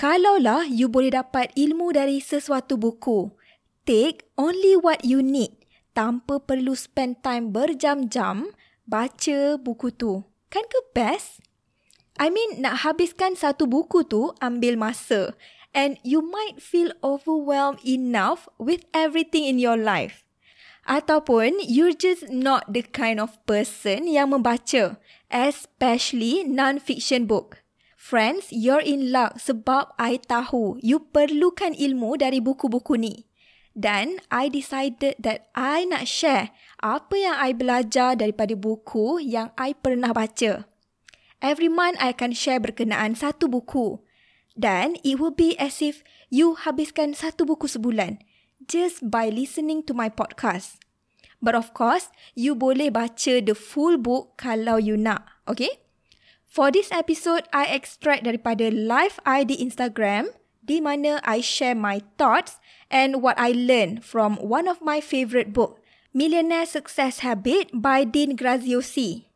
Kalaulah 0.00 0.64
you 0.64 0.88
boleh 0.88 1.12
dapat 1.12 1.52
ilmu 1.60 1.92
dari 1.92 2.24
sesuatu 2.24 2.80
buku, 2.80 3.36
take 3.84 4.24
only 4.40 4.72
what 4.72 5.04
you 5.04 5.20
need 5.20 5.52
tanpa 5.92 6.40
perlu 6.40 6.72
spend 6.72 7.20
time 7.20 7.52
berjam-jam 7.52 8.48
baca 8.88 9.60
buku 9.60 9.92
tu. 9.92 10.24
Kan 10.48 10.64
ke 10.72 10.80
best? 10.96 11.44
I 12.16 12.32
mean, 12.32 12.64
nak 12.64 12.80
habiskan 12.80 13.36
satu 13.36 13.68
buku 13.68 14.08
tu 14.08 14.32
ambil 14.40 14.80
masa 14.80 15.36
and 15.76 16.00
you 16.00 16.24
might 16.24 16.64
feel 16.64 16.96
overwhelmed 17.04 17.84
enough 17.84 18.48
with 18.56 18.88
everything 18.96 19.44
in 19.44 19.60
your 19.60 19.76
life. 19.76 20.24
Ataupun 20.88 21.60
you're 21.60 21.92
just 21.92 22.24
not 22.32 22.64
the 22.72 22.80
kind 22.80 23.20
of 23.20 23.36
person 23.44 24.08
yang 24.08 24.32
membaca, 24.32 24.96
especially 25.28 26.40
non-fiction 26.48 27.28
book. 27.28 27.59
Friends, 28.10 28.50
you're 28.50 28.82
in 28.82 29.14
luck 29.14 29.38
sebab 29.38 29.94
I 29.94 30.18
tahu 30.18 30.82
you 30.82 30.98
perlukan 30.98 31.78
ilmu 31.78 32.18
dari 32.18 32.42
buku-buku 32.42 32.98
ni. 32.98 33.30
Dan 33.70 34.18
I 34.34 34.50
decided 34.50 35.14
that 35.22 35.46
I 35.54 35.86
nak 35.86 36.10
share 36.10 36.50
apa 36.82 37.14
yang 37.14 37.38
I 37.38 37.54
belajar 37.54 38.18
daripada 38.18 38.58
buku 38.58 39.22
yang 39.22 39.54
I 39.54 39.78
pernah 39.78 40.10
baca. 40.10 40.66
Every 41.38 41.70
month 41.70 42.02
I 42.02 42.10
akan 42.10 42.34
share 42.34 42.58
berkenaan 42.58 43.14
satu 43.14 43.46
buku. 43.46 44.02
Dan 44.58 44.98
it 45.06 45.22
will 45.22 45.30
be 45.30 45.54
as 45.62 45.78
if 45.78 46.02
you 46.34 46.58
habiskan 46.58 47.14
satu 47.14 47.46
buku 47.46 47.70
sebulan 47.70 48.18
just 48.66 49.06
by 49.06 49.30
listening 49.30 49.86
to 49.86 49.94
my 49.94 50.10
podcast. 50.10 50.82
But 51.38 51.54
of 51.54 51.70
course, 51.78 52.10
you 52.34 52.58
boleh 52.58 52.90
baca 52.90 53.38
the 53.38 53.54
full 53.54 54.02
book 54.02 54.34
kalau 54.34 54.82
you 54.82 54.98
nak, 54.98 55.30
okay? 55.46 55.78
For 56.50 56.74
this 56.74 56.90
episode, 56.90 57.46
I 57.54 57.70
extract 57.70 58.26
daripada 58.26 58.74
live 58.74 59.22
ID 59.22 59.62
Instagram 59.62 60.34
di 60.66 60.82
mana 60.82 61.22
I 61.22 61.38
share 61.38 61.78
my 61.78 62.02
thoughts 62.18 62.58
and 62.90 63.22
what 63.22 63.38
I 63.38 63.54
learned 63.54 64.02
from 64.02 64.34
one 64.42 64.66
of 64.66 64.82
my 64.82 64.98
favourite 64.98 65.54
book, 65.54 65.78
Millionaire 66.10 66.66
Success 66.66 67.22
Habit 67.22 67.70
by 67.70 68.02
Dean 68.02 68.34
Graziosi. 68.34 69.30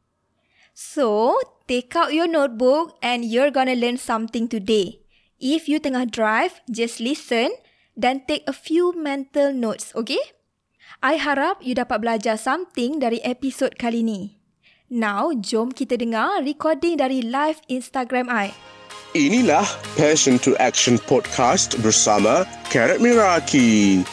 So, 0.75 1.39
take 1.71 1.95
out 1.95 2.19
your 2.19 2.27
notebook 2.27 2.99
and 2.99 3.23
you're 3.23 3.55
gonna 3.55 3.79
learn 3.79 3.95
something 3.95 4.51
today. 4.51 4.99
If 5.39 5.71
you 5.71 5.79
tengah 5.79 6.11
drive, 6.11 6.67
just 6.67 6.99
listen 6.99 7.55
dan 7.95 8.27
take 8.27 8.43
a 8.51 8.57
few 8.57 8.91
mental 8.91 9.55
notes, 9.55 9.95
okay? 9.95 10.35
I 10.99 11.23
harap 11.23 11.63
you 11.63 11.79
dapat 11.79 12.03
belajar 12.03 12.35
something 12.43 12.99
dari 12.99 13.23
episod 13.23 13.79
kali 13.79 14.03
ni. 14.03 14.43
Now, 14.95 15.35
jom 15.35 15.75
kita 15.75 15.99
dengar 15.99 16.47
recording 16.47 17.03
dari 17.03 17.19
live 17.27 17.59
Instagram 17.67 18.31
I. 18.31 18.55
Inilah 19.19 19.67
Passion 19.99 20.39
to 20.47 20.55
Action 20.63 21.03
Podcast 21.03 21.75
bersama 21.83 22.47
Karat 22.71 23.03
Miraki. 23.03 24.07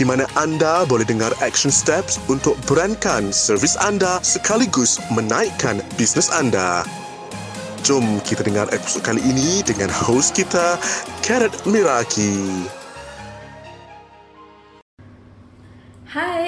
Di 0.00 0.04
mana 0.08 0.24
anda 0.40 0.88
boleh 0.88 1.04
dengar 1.04 1.36
action 1.44 1.68
steps 1.68 2.16
untuk 2.32 2.56
berankan 2.64 3.28
servis 3.28 3.76
anda 3.76 4.16
sekaligus 4.24 4.96
menaikkan 5.12 5.84
bisnes 6.00 6.32
anda. 6.32 6.80
Jom 7.84 8.24
kita 8.24 8.48
dengar 8.48 8.72
episod 8.72 9.04
kali 9.04 9.20
ini 9.28 9.60
dengan 9.60 9.92
host 9.92 10.32
kita, 10.32 10.80
Karat 11.20 11.52
Miraki. 11.68 12.64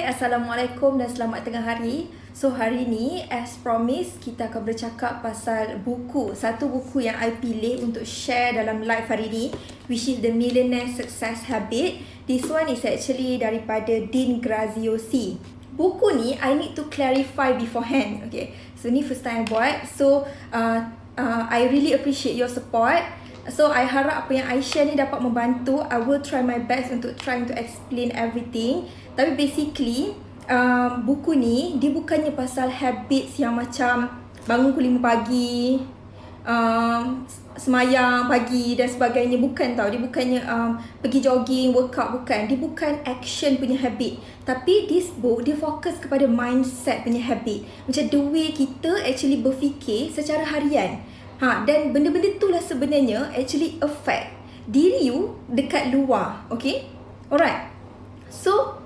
Assalamualaikum 0.09 0.97
dan 0.97 1.05
selamat 1.05 1.45
tengah 1.45 1.61
hari. 1.61 2.09
So 2.33 2.49
hari 2.49 2.89
ni 2.89 3.29
as 3.29 3.61
promised 3.61 4.17
kita 4.25 4.49
akan 4.49 4.65
bercakap 4.65 5.21
pasal 5.21 5.85
buku. 5.85 6.33
Satu 6.33 6.65
buku 6.65 7.05
yang 7.05 7.13
I 7.21 7.37
pilih 7.37 7.85
untuk 7.85 8.01
share 8.09 8.57
dalam 8.57 8.81
live 8.81 9.05
hari 9.05 9.29
ni 9.29 9.45
which 9.85 10.09
is 10.09 10.17
The 10.17 10.33
Millionaire 10.33 10.89
Success 10.89 11.45
Habit. 11.45 12.01
This 12.25 12.41
one 12.49 12.73
is 12.73 12.81
actually 12.89 13.37
daripada 13.37 14.09
Dean 14.09 14.41
Graziosi. 14.41 15.37
Buku 15.77 16.17
ni 16.17 16.33
I 16.41 16.57
need 16.57 16.73
to 16.73 16.89
clarify 16.89 17.53
beforehand. 17.53 18.33
Okay. 18.33 18.57
So 18.81 18.89
ni 18.89 19.05
first 19.05 19.21
time 19.21 19.45
I 19.45 19.45
buat. 19.45 19.85
So 19.93 20.25
uh, 20.49 20.89
uh, 21.21 21.43
I 21.53 21.69
really 21.69 21.93
appreciate 21.93 22.33
your 22.33 22.49
support. 22.49 23.05
So 23.49 23.73
I 23.73 23.85
harap 23.85 24.25
apa 24.25 24.31
yang 24.41 24.47
I 24.49 24.57
share 24.61 24.89
ni 24.89 24.97
dapat 24.97 25.21
membantu. 25.21 25.85
I 25.85 26.01
will 26.01 26.21
try 26.21 26.41
my 26.41 26.57
best 26.57 26.93
untuk 26.93 27.17
trying 27.21 27.45
to 27.49 27.53
explain 27.53 28.09
everything. 28.13 28.89
Tapi 29.19 29.35
basically 29.35 30.15
uh, 30.47 30.95
buku 31.03 31.35
ni 31.35 31.75
dia 31.75 31.91
bukannya 31.91 32.31
pasal 32.31 32.71
habits 32.71 33.35
yang 33.35 33.59
macam 33.59 34.07
bangun 34.47 34.71
pukul 34.71 34.95
5 34.95 35.03
pagi, 35.03 35.83
um, 36.47 37.27
semayang 37.59 38.31
pagi 38.31 38.79
dan 38.79 38.87
sebagainya. 38.87 39.35
Bukan 39.43 39.75
tau. 39.75 39.91
Dia 39.91 39.99
bukannya 39.99 40.39
um, 40.47 40.79
pergi 41.03 41.19
jogging, 41.19 41.75
workout. 41.75 42.15
Bukan. 42.15 42.47
Dia 42.47 42.57
bukan 42.63 43.03
action 43.03 43.59
punya 43.59 43.75
habit. 43.75 44.23
Tapi 44.47 44.87
this 44.87 45.11
book 45.11 45.43
dia 45.43 45.59
fokus 45.59 45.99
kepada 45.99 46.23
mindset 46.23 47.03
punya 47.03 47.19
habit. 47.19 47.67
Macam 47.91 48.07
the 48.07 48.19
way 48.23 48.55
kita 48.55 49.03
actually 49.03 49.43
berfikir 49.43 50.15
secara 50.15 50.47
harian. 50.47 51.03
Ha, 51.43 51.67
dan 51.67 51.91
benda-benda 51.91 52.39
tu 52.39 52.47
lah 52.47 52.63
sebenarnya 52.63 53.35
actually 53.35 53.75
affect 53.83 54.31
diri 54.63 55.11
you 55.11 55.35
dekat 55.51 55.91
luar. 55.91 56.47
Okay? 56.47 56.87
Alright. 57.27 57.67
So, 58.31 58.78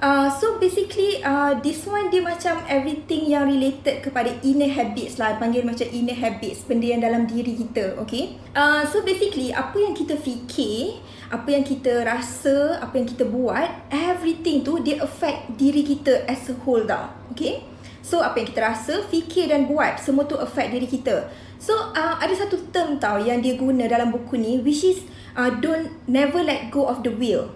Uh, 0.00 0.32
so 0.32 0.56
basically 0.56 1.20
uh, 1.20 1.52
this 1.60 1.84
one 1.84 2.08
dia 2.08 2.24
macam 2.24 2.56
everything 2.72 3.28
yang 3.28 3.44
related 3.44 4.00
kepada 4.00 4.32
inner 4.40 4.72
habits 4.72 5.20
lah. 5.20 5.36
Panggil 5.36 5.60
macam 5.60 5.84
inner 5.92 6.16
habits 6.16 6.64
benda 6.64 6.88
yang 6.88 7.04
dalam 7.04 7.28
diri 7.28 7.52
kita 7.52 8.00
okay? 8.00 8.32
Uh, 8.56 8.80
so 8.88 9.04
basically 9.04 9.52
apa 9.52 9.76
yang 9.76 9.92
kita 9.92 10.16
fikir 10.16 11.04
apa 11.28 11.44
yang 11.52 11.68
kita 11.68 12.00
rasa 12.00 12.80
apa 12.80 12.96
yang 12.96 13.12
kita 13.12 13.28
buat 13.28 13.68
everything 13.92 14.64
tu 14.64 14.80
dia 14.80 15.04
affect 15.04 15.52
diri 15.60 15.84
kita 15.84 16.24
as 16.24 16.48
a 16.48 16.56
whole 16.64 16.80
tau 16.88 17.12
okay? 17.36 17.60
So 18.00 18.24
apa 18.24 18.40
yang 18.40 18.56
kita 18.56 18.60
rasa 18.64 19.04
fikir 19.04 19.52
dan 19.52 19.68
buat 19.68 20.00
semua 20.00 20.24
tu 20.24 20.40
affect 20.40 20.72
diri 20.72 20.88
kita. 20.88 21.28
So 21.60 21.76
uh, 21.76 22.16
ada 22.16 22.32
satu 22.32 22.72
term 22.72 22.96
tau 22.96 23.20
yang 23.20 23.44
dia 23.44 23.52
guna 23.52 23.84
dalam 23.84 24.16
buku 24.16 24.40
ni 24.40 24.64
which 24.64 24.80
is 24.80 25.04
uh, 25.36 25.52
don't 25.60 25.92
never 26.08 26.40
let 26.40 26.72
go 26.72 26.88
of 26.88 27.04
the 27.04 27.12
wheel 27.12 27.52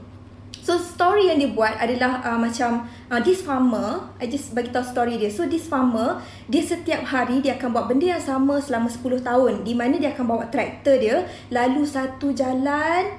So 0.65 0.81
story 0.81 1.29
yang 1.29 1.45
dia 1.45 1.53
buat 1.53 1.77
adalah 1.77 2.25
uh, 2.25 2.41
macam 2.41 2.89
uh, 3.13 3.21
this 3.21 3.45
farmer, 3.45 4.01
I 4.17 4.33
just 4.33 4.57
bagi 4.57 4.73
tahu 4.73 4.81
story 4.81 5.21
dia. 5.21 5.29
So 5.29 5.45
this 5.45 5.69
farmer, 5.69 6.25
dia 6.49 6.65
setiap 6.65 7.05
hari 7.05 7.45
dia 7.45 7.61
akan 7.61 7.69
buat 7.69 7.85
benda 7.85 8.17
yang 8.17 8.25
sama 8.25 8.65
selama 8.65 8.89
10 8.89 9.29
tahun. 9.29 9.53
Di 9.61 9.77
mana 9.77 10.01
dia 10.01 10.17
akan 10.17 10.25
bawa 10.25 10.49
traktor 10.49 10.97
dia 10.97 11.29
lalu 11.53 11.85
satu 11.85 12.33
jalan 12.33 13.13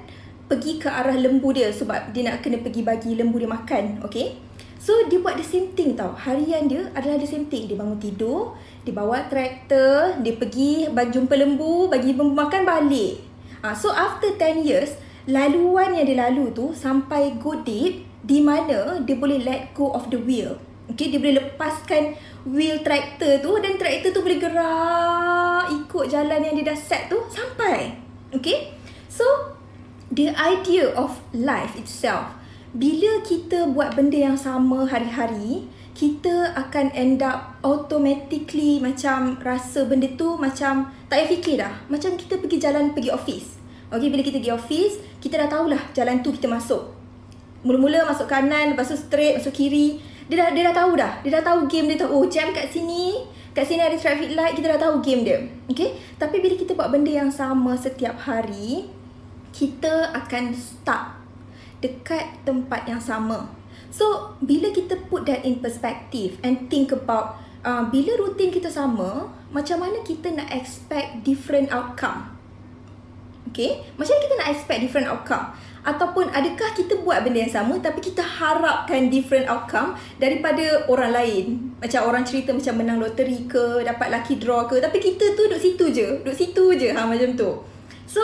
pergi 0.49 0.81
ke 0.81 0.89
arah 0.89 1.13
lembu 1.13 1.53
dia 1.53 1.69
sebab 1.69 2.17
dia 2.17 2.33
nak 2.33 2.41
kena 2.41 2.65
pergi 2.65 2.81
bagi 2.81 3.13
lembu 3.13 3.37
dia 3.37 3.49
makan, 3.53 4.01
okay? 4.01 4.41
So 4.81 5.05
dia 5.05 5.21
buat 5.21 5.37
the 5.37 5.45
same 5.45 5.77
thing 5.77 5.93
tau. 5.93 6.17
Harian 6.17 6.65
dia 6.65 6.89
adalah 6.97 7.21
the 7.21 7.29
same 7.29 7.45
thing. 7.45 7.69
Dia 7.69 7.77
bangun 7.77 8.01
tidur, 8.01 8.57
dia 8.81 8.93
bawa 8.97 9.21
traktor, 9.29 10.17
dia 10.17 10.33
pergi 10.33 10.89
jumpa 10.89 11.37
lembu, 11.37 11.93
bagi 11.93 12.17
lembu 12.17 12.33
makan 12.33 12.65
balik. 12.65 13.21
Uh, 13.61 13.77
so 13.77 13.93
after 13.93 14.33
10 14.33 14.65
years, 14.65 14.97
laluan 15.25 15.97
yang 15.97 16.05
dia 16.05 16.29
lalu 16.29 16.53
tu 16.53 16.73
sampai 16.73 17.37
go 17.41 17.57
deep 17.65 18.05
di 18.25 18.41
mana 18.41 19.01
dia 19.01 19.17
boleh 19.17 19.41
let 19.41 19.73
go 19.73 19.93
of 19.93 20.09
the 20.13 20.17
wheel. 20.21 20.57
Okay, 20.85 21.09
dia 21.09 21.17
boleh 21.17 21.41
lepaskan 21.41 22.13
wheel 22.45 22.77
tractor 22.85 23.41
tu 23.41 23.57
dan 23.57 23.73
tractor 23.73 24.13
tu 24.13 24.21
boleh 24.21 24.37
gerak 24.37 25.65
ikut 25.73 26.05
jalan 26.13 26.45
yang 26.45 26.53
dia 26.53 26.69
dah 26.69 26.77
set 26.77 27.09
tu 27.09 27.17
sampai. 27.33 27.97
Okay, 28.29 28.69
so 29.09 29.25
the 30.13 30.29
idea 30.37 30.93
of 30.93 31.17
life 31.33 31.73
itself, 31.73 32.37
bila 32.77 33.25
kita 33.25 33.65
buat 33.73 33.97
benda 33.97 34.29
yang 34.29 34.37
sama 34.37 34.85
hari-hari, 34.85 35.65
kita 35.97 36.53
akan 36.53 36.93
end 36.93 37.25
up 37.25 37.57
automatically 37.65 38.77
macam 38.77 39.41
rasa 39.41 39.89
benda 39.89 40.11
tu 40.13 40.37
macam 40.37 40.93
tak 41.09 41.23
payah 41.23 41.29
fikir 41.33 41.55
dah. 41.57 41.73
Macam 41.89 42.13
kita 42.13 42.37
pergi 42.37 42.57
jalan 42.61 42.93
pergi 42.93 43.09
office. 43.09 43.64
Okay, 43.95 44.11
bila 44.11 44.21
kita 44.21 44.37
pergi 44.43 44.53
office, 44.53 44.95
kita 45.23 45.39
dah 45.41 45.49
tahulah 45.49 45.81
jalan 45.95 46.19
tu 46.19 46.35
kita 46.35 46.51
masuk. 46.51 46.91
Mula-mula 47.65 48.05
masuk 48.05 48.29
kanan, 48.29 48.75
lepas 48.75 48.91
tu 48.91 48.97
straight, 48.99 49.41
masuk 49.41 49.55
kiri. 49.55 49.97
Dia 50.29 50.45
dah, 50.45 50.49
dia 50.53 50.69
dah 50.69 50.75
tahu 50.75 50.91
dah. 50.97 51.21
Dia 51.25 51.41
dah 51.41 51.43
tahu 51.53 51.65
game 51.65 51.89
dia 51.93 52.05
tu. 52.05 52.07
Oh, 52.09 52.25
jam 52.29 52.53
kat 52.53 52.69
sini. 52.69 53.25
Kat 53.55 53.65
sini 53.65 53.81
ada 53.81 53.97
traffic 53.97 54.37
light. 54.37 54.53
Kita 54.53 54.77
dah 54.77 54.79
tahu 54.89 55.01
game 55.01 55.21
dia. 55.25 55.39
Okay? 55.69 55.97
Tapi 56.21 56.41
bila 56.41 56.53
kita 56.57 56.77
buat 56.77 56.93
benda 56.93 57.09
yang 57.09 57.31
sama 57.33 57.73
setiap 57.77 58.19
hari, 58.21 58.89
kita 59.55 60.11
akan 60.11 60.51
stuck 60.53 61.15
dekat 61.79 62.41
tempat 62.43 62.83
yang 62.85 62.99
sama. 62.99 63.47
So, 63.93 64.35
bila 64.43 64.75
kita 64.75 65.07
put 65.07 65.23
that 65.29 65.47
in 65.47 65.63
perspective 65.63 66.35
and 66.43 66.67
think 66.67 66.91
about 66.91 67.39
uh, 67.63 67.87
bila 67.87 68.19
rutin 68.19 68.51
kita 68.51 68.67
sama, 68.67 69.31
macam 69.55 69.87
mana 69.87 70.03
kita 70.03 70.35
nak 70.35 70.51
expect 70.51 71.23
different 71.23 71.71
outcome? 71.71 72.34
Okay, 73.53 73.77
macam 73.95 74.13
mana 74.17 74.23
kita 74.25 74.35
nak 74.41 74.49
expect 74.51 74.79
different 74.81 75.07
outcome? 75.07 75.45
Ataupun 75.85 76.33
adakah 76.33 76.73
kita 76.73 76.97
buat 77.05 77.21
benda 77.21 77.45
yang 77.45 77.53
sama 77.53 77.77
tapi 77.77 78.01
kita 78.01 78.25
harapkan 78.25 79.13
different 79.13 79.45
outcome 79.45 79.93
daripada 80.17 80.89
orang 80.89 81.13
lain? 81.13 81.45
Macam 81.77 82.09
orang 82.09 82.25
cerita 82.25 82.49
macam 82.57 82.73
menang 82.81 82.97
loteri 82.97 83.45
ke, 83.45 83.85
dapat 83.85 84.09
lucky 84.09 84.41
draw 84.41 84.65
ke. 84.65 84.81
Tapi 84.81 84.97
kita 84.97 85.37
tu 85.37 85.45
duduk 85.45 85.61
situ 85.61 85.85
je. 85.93 86.07
Duduk 86.25 86.33
situ 86.33 86.63
je 86.73 86.89
ha, 86.89 87.05
macam 87.05 87.37
tu. 87.37 87.61
So, 88.09 88.21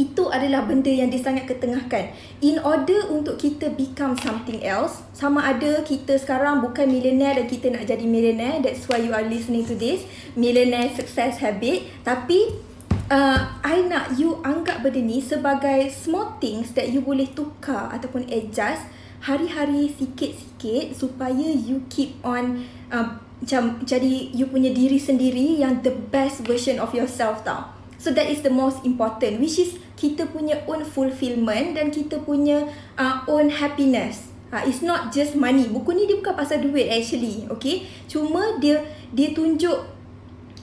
itu 0.00 0.24
adalah 0.32 0.64
benda 0.64 0.88
yang 0.88 1.12
disangat 1.12 1.44
ketengahkan. 1.44 2.16
In 2.40 2.56
order 2.64 3.12
untuk 3.12 3.36
kita 3.36 3.68
become 3.76 4.16
something 4.16 4.64
else, 4.64 5.04
sama 5.12 5.44
ada 5.44 5.84
kita 5.84 6.16
sekarang 6.16 6.64
bukan 6.64 6.88
millionaire 6.88 7.36
dan 7.36 7.46
kita 7.52 7.68
nak 7.68 7.84
jadi 7.84 8.08
millionaire, 8.08 8.64
that's 8.64 8.88
why 8.88 8.96
you 8.96 9.12
are 9.12 9.24
listening 9.28 9.68
to 9.68 9.76
this, 9.76 10.08
millionaire 10.32 10.88
success 10.96 11.36
habit. 11.44 11.84
Tapi, 12.00 12.71
uh, 13.12 13.38
I 13.60 13.84
nak 13.84 14.16
you 14.16 14.40
anggap 14.40 14.80
benda 14.80 15.04
ni 15.04 15.20
sebagai 15.20 15.92
small 15.92 16.40
things 16.40 16.72
that 16.72 16.88
you 16.88 17.04
boleh 17.04 17.28
tukar 17.36 17.92
ataupun 17.92 18.24
adjust 18.32 18.88
hari-hari 19.22 19.92
sikit-sikit 19.92 20.96
supaya 20.96 21.46
you 21.52 21.84
keep 21.92 22.16
on 22.24 22.64
uh, 22.88 23.20
macam 23.42 23.82
jadi 23.84 24.32
you 24.32 24.48
punya 24.48 24.72
diri 24.72 24.96
sendiri 24.96 25.60
yang 25.60 25.84
the 25.84 25.92
best 26.10 26.42
version 26.46 26.80
of 26.80 26.94
yourself 26.96 27.44
tau. 27.44 27.74
So 28.02 28.10
that 28.18 28.26
is 28.26 28.42
the 28.42 28.50
most 28.50 28.82
important 28.82 29.38
which 29.38 29.62
is 29.62 29.78
kita 29.94 30.26
punya 30.30 30.66
own 30.66 30.82
fulfillment 30.82 31.78
dan 31.78 31.94
kita 31.94 32.18
punya 32.22 32.66
uh, 32.98 33.22
own 33.30 33.50
happiness. 33.62 34.30
Uh, 34.50 34.62
it's 34.66 34.82
not 34.82 35.14
just 35.14 35.38
money. 35.38 35.70
Buku 35.70 35.94
ni 35.94 36.10
dia 36.10 36.18
bukan 36.18 36.34
pasal 36.34 36.60
duit 36.66 36.90
actually. 36.90 37.46
Okay. 37.46 37.86
Cuma 38.10 38.58
dia 38.58 38.82
dia 39.14 39.30
tunjuk 39.30 39.91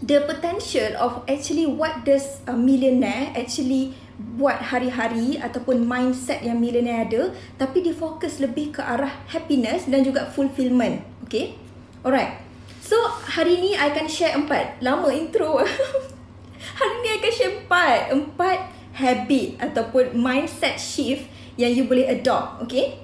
the 0.03 0.23
potential 0.23 0.95
of 0.95 1.27
actually 1.27 1.67
what 1.67 2.07
does 2.07 2.39
a 2.47 2.55
millionaire 2.55 3.35
actually 3.35 3.91
buat 4.19 4.59
hari-hari 4.59 5.39
ataupun 5.39 5.87
mindset 5.87 6.43
yang 6.43 6.59
millionaire 6.59 7.07
ada 7.07 7.31
tapi 7.55 7.83
dia 7.83 7.95
fokus 7.95 8.43
lebih 8.43 8.75
ke 8.75 8.81
arah 8.83 9.11
happiness 9.31 9.87
dan 9.87 10.03
juga 10.03 10.27
fulfillment. 10.31 11.03
Okay. 11.27 11.55
Alright. 12.03 12.39
So 12.83 12.95
hari 13.31 13.59
ni 13.59 13.75
I 13.75 13.91
akan 13.91 14.07
share 14.07 14.35
empat. 14.35 14.83
Lama 14.83 15.11
intro. 15.11 15.59
Hari 16.59 16.95
ni 16.99 17.09
akan 17.15 17.31
share 17.31 17.53
empat 17.63 17.99
Empat 18.11 18.59
habit 18.99 19.55
Ataupun 19.63 20.11
mindset 20.11 20.75
shift 20.75 21.27
Yang 21.55 21.71
you 21.71 21.83
boleh 21.87 22.07
adopt 22.11 22.67
Okay 22.67 22.99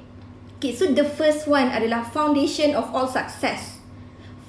Okay 0.59 0.75
so 0.75 0.91
the 0.91 1.07
first 1.07 1.47
one 1.47 1.71
adalah 1.71 2.03
Foundation 2.03 2.75
of 2.75 2.91
all 2.91 3.07
success 3.07 3.79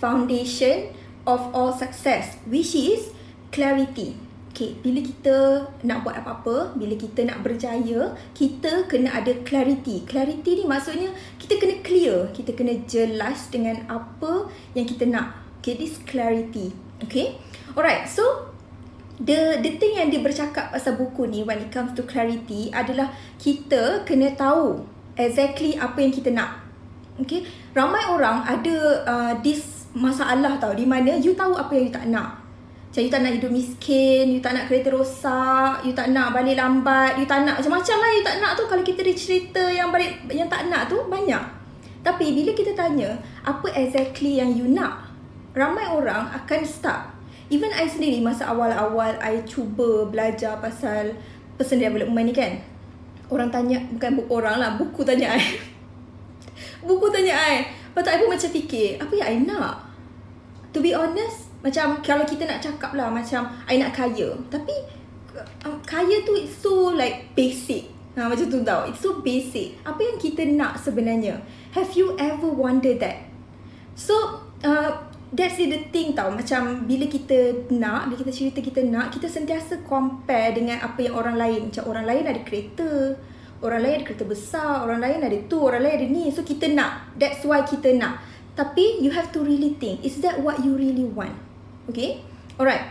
Foundation 0.03 0.91
of 1.27 1.53
all 1.53 1.75
success 1.75 2.39
Which 2.47 2.73
is 2.73 3.11
Clarity 3.51 4.27
Okay, 4.57 4.73
bila 4.81 5.05
kita 5.05 5.69
nak 5.85 6.01
buat 6.01 6.17
apa-apa, 6.17 6.73
bila 6.81 6.97
kita 6.97 7.29
nak 7.29 7.45
berjaya, 7.45 8.17
kita 8.33 8.89
kena 8.89 9.13
ada 9.13 9.29
clarity. 9.45 10.01
Clarity 10.09 10.57
ni 10.57 10.65
maksudnya 10.65 11.13
kita 11.37 11.61
kena 11.61 11.85
clear, 11.85 12.33
kita 12.33 12.57
kena 12.57 12.73
jelas 12.89 13.53
dengan 13.53 13.85
apa 13.85 14.49
yang 14.73 14.89
kita 14.89 15.05
nak. 15.13 15.37
Okay, 15.61 15.77
this 15.77 16.01
clarity. 16.09 16.73
Okay, 17.05 17.37
alright. 17.77 18.09
So 18.09 18.49
the 19.21 19.61
the 19.61 19.77
thing 19.77 20.01
yang 20.01 20.09
dia 20.09 20.25
bercakap 20.25 20.73
pasal 20.73 20.97
buku 20.97 21.29
ni 21.29 21.45
when 21.45 21.61
it 21.61 21.69
comes 21.69 21.93
to 21.93 22.01
clarity 22.09 22.73
adalah 22.73 23.13
kita 23.37 24.09
kena 24.09 24.33
tahu 24.41 24.89
exactly 25.21 25.77
apa 25.77 26.01
yang 26.01 26.17
kita 26.17 26.33
nak. 26.33 26.65
Okay, 27.21 27.45
ramai 27.77 28.09
orang 28.09 28.41
ada 28.41 29.05
uh, 29.05 29.33
this 29.45 29.76
masalah 29.97 30.61
tau. 30.61 30.77
Di 30.77 30.85
mana 30.85 31.17
you 31.17 31.33
tahu 31.33 31.57
apa 31.57 31.73
yang 31.73 31.89
you 31.89 31.95
tak 31.95 32.07
nak. 32.13 32.45
Macam 32.93 33.01
you 33.03 33.13
tak 33.13 33.23
nak 33.25 33.33
hidup 33.37 33.53
miskin, 33.53 34.25
you 34.33 34.41
tak 34.41 34.53
nak 34.57 34.69
kereta 34.69 34.89
rosak, 34.93 35.85
you 35.85 35.93
tak 35.93 36.13
nak 36.13 36.33
balik 36.33 36.57
lambat, 36.57 37.21
you 37.21 37.29
tak 37.29 37.45
nak 37.45 37.61
macam-macam 37.61 37.97
lah 38.01 38.11
you 38.13 38.23
tak 38.25 38.37
nak 38.41 38.53
tu. 38.57 38.65
Kalau 38.69 38.83
kita 38.85 39.01
ada 39.01 39.13
cerita 39.17 39.63
yang 39.69 39.89
balik 39.89 40.29
yang 40.33 40.49
tak 40.49 40.69
nak 40.69 40.89
tu 40.89 41.01
banyak. 41.09 41.45
Tapi 42.05 42.33
bila 42.37 42.53
kita 42.53 42.73
tanya 42.77 43.17
apa 43.43 43.69
exactly 43.77 44.39
yang 44.39 44.53
you 44.53 44.69
nak, 44.69 45.13
ramai 45.57 45.89
orang 45.89 46.31
akan 46.31 46.61
start 46.63 47.17
Even 47.47 47.71
I 47.71 47.87
sendiri 47.87 48.19
masa 48.19 48.51
awal-awal 48.51 49.23
I 49.23 49.47
cuba 49.47 50.11
belajar 50.11 50.59
pasal 50.59 51.15
personal 51.55 51.95
development 51.95 52.27
ni 52.27 52.35
kan. 52.35 52.59
Orang 53.31 53.55
tanya, 53.55 53.79
bukan 53.87 54.27
orang 54.27 54.59
lah, 54.59 54.75
buku 54.75 55.07
tanya 55.07 55.39
I. 55.39 55.43
Buku 56.87 57.07
tanya 57.11 57.39
I. 57.39 57.71
Lepas 57.71 58.03
tu 58.03 58.11
I 58.11 58.19
pun 58.19 58.31
macam 58.35 58.51
fikir, 58.51 58.89
apa 58.99 59.13
yang 59.15 59.29
I 59.31 59.37
nak? 59.47 59.86
To 60.77 60.85
be 60.85 60.93
honest, 60.93 61.49
macam 61.65 62.05
kalau 62.05 62.29
kita 62.29 62.45
nak 62.45 62.61
cakap 62.61 62.93
lah 62.93 63.09
macam 63.09 63.49
I 63.65 63.81
nak 63.81 63.97
kaya. 63.97 64.37
Tapi 64.53 64.77
um, 65.65 65.81
kaya 65.89 66.21
tu 66.21 66.37
it's 66.37 66.61
so 66.61 66.93
like 66.93 67.33
basic. 67.33 67.89
Ha, 68.13 68.29
Macam 68.29 68.45
tu 68.45 68.61
tau, 68.61 68.85
it's 68.85 69.01
so 69.01 69.25
basic. 69.25 69.81
Apa 69.89 70.05
yang 70.05 70.21
kita 70.21 70.45
nak 70.53 70.77
sebenarnya? 70.77 71.41
Have 71.73 71.97
you 71.97 72.13
ever 72.21 72.53
wondered 72.53 73.01
that? 73.01 73.25
So, 73.97 74.45
uh, 74.65 74.93
that's 75.33 75.57
the 75.57 75.81
thing 75.89 76.13
tau. 76.13 76.29
Macam 76.29 76.85
bila 76.85 77.09
kita 77.09 77.69
nak 77.73 78.13
bila 78.13 78.21
kita 78.21 78.33
cerita 78.37 78.61
kita 78.61 78.85
nak 78.85 79.17
kita 79.17 79.33
sentiasa 79.33 79.81
compare 79.89 80.61
dengan 80.61 80.85
apa 80.85 81.01
yang 81.01 81.17
orang 81.17 81.41
lain. 81.41 81.73
Macam 81.73 81.89
orang 81.89 82.05
lain 82.05 82.25
ada 82.29 82.41
kereta 82.45 83.17
orang 83.65 83.81
lain 83.81 83.95
ada 84.01 84.05
kereta 84.05 84.25
besar 84.29 84.85
orang 84.85 85.01
lain 85.01 85.25
ada 85.25 85.37
tu 85.49 85.57
orang 85.57 85.81
lain 85.81 85.97
ada 86.05 86.07
ni. 86.09 86.25
So 86.29 86.45
kita 86.45 86.69
nak. 86.69 87.17
That's 87.17 87.41
why 87.49 87.65
kita 87.65 87.97
nak 87.97 88.36
tapi 88.57 88.99
you 88.99 89.13
have 89.13 89.29
to 89.31 89.45
really 89.45 89.77
think 89.77 90.03
is 90.03 90.19
that 90.25 90.41
what 90.41 90.65
you 90.65 90.73
really 90.75 91.05
want 91.05 91.37
okay 91.87 92.25
alright 92.57 92.89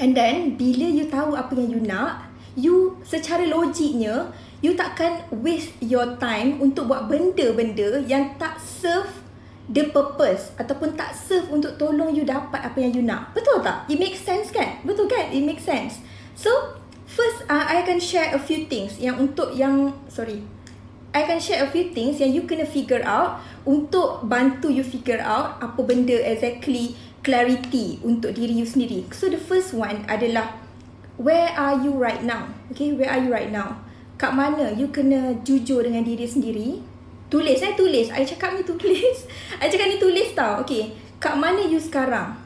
and 0.00 0.16
then 0.16 0.56
bila 0.58 0.88
you 0.88 1.06
tahu 1.06 1.36
apa 1.36 1.52
yang 1.54 1.70
you 1.76 1.82
nak 1.84 2.26
you 2.58 2.98
secara 3.04 3.44
logiknya 3.46 4.32
you 4.64 4.72
takkan 4.72 5.20
waste 5.44 5.76
your 5.84 6.16
time 6.16 6.56
untuk 6.64 6.88
buat 6.88 7.04
benda-benda 7.04 8.00
yang 8.08 8.32
tak 8.40 8.56
serve 8.56 9.24
the 9.68 9.88
purpose 9.92 10.52
ataupun 10.60 10.96
tak 10.96 11.12
serve 11.12 11.48
untuk 11.52 11.76
tolong 11.80 12.12
you 12.12 12.24
dapat 12.24 12.60
apa 12.60 12.76
yang 12.80 12.92
you 12.92 13.04
nak. 13.04 13.32
Betul 13.32 13.64
tak? 13.64 13.88
It 13.88 13.96
makes 13.96 14.20
sense 14.20 14.52
kan? 14.52 14.80
Betul 14.84 15.08
kan? 15.08 15.32
It 15.32 15.44
makes 15.44 15.64
sense. 15.64 16.00
So, 16.36 16.50
first 17.08 17.44
uh, 17.48 17.64
I 17.64 17.84
akan 17.84 18.00
share 18.00 18.32
a 18.36 18.40
few 18.40 18.68
things 18.68 19.00
yang 19.00 19.16
untuk 19.16 19.56
yang 19.56 19.92
sorry. 20.08 20.44
I 21.14 21.22
akan 21.22 21.38
share 21.38 21.62
a 21.62 21.68
few 21.70 21.94
things 21.94 22.18
yang 22.18 22.34
you 22.34 22.42
kena 22.42 22.66
figure 22.66 23.06
out 23.06 23.38
untuk 23.62 24.26
bantu 24.26 24.66
you 24.66 24.82
figure 24.82 25.22
out 25.22 25.62
apa 25.62 25.78
benda 25.86 26.18
exactly 26.26 26.98
clarity 27.22 28.02
untuk 28.02 28.34
diri 28.34 28.58
you 28.58 28.66
sendiri. 28.66 29.06
So 29.14 29.30
the 29.30 29.38
first 29.38 29.70
one 29.70 30.02
adalah 30.10 30.58
where 31.14 31.54
are 31.54 31.78
you 31.78 31.94
right 31.94 32.26
now? 32.26 32.50
Okay, 32.74 32.90
where 32.92 33.14
are 33.14 33.22
you 33.22 33.30
right 33.30 33.54
now? 33.54 33.78
Kat 34.18 34.34
mana 34.34 34.74
you 34.74 34.90
kena 34.90 35.38
jujur 35.46 35.86
dengan 35.86 36.02
diri 36.02 36.26
sendiri 36.26 36.94
Tulis 37.34 37.58
eh 37.66 37.74
tulis. 37.74 38.14
I 38.14 38.22
cakap 38.22 38.54
ni 38.54 38.62
tulis. 38.62 39.26
I 39.62 39.66
cakap 39.66 39.90
ni 39.90 39.98
tulis 39.98 40.30
tau. 40.38 40.62
Okay. 40.62 40.94
Kat 41.18 41.34
mana 41.34 41.66
you 41.66 41.80
sekarang? 41.80 42.36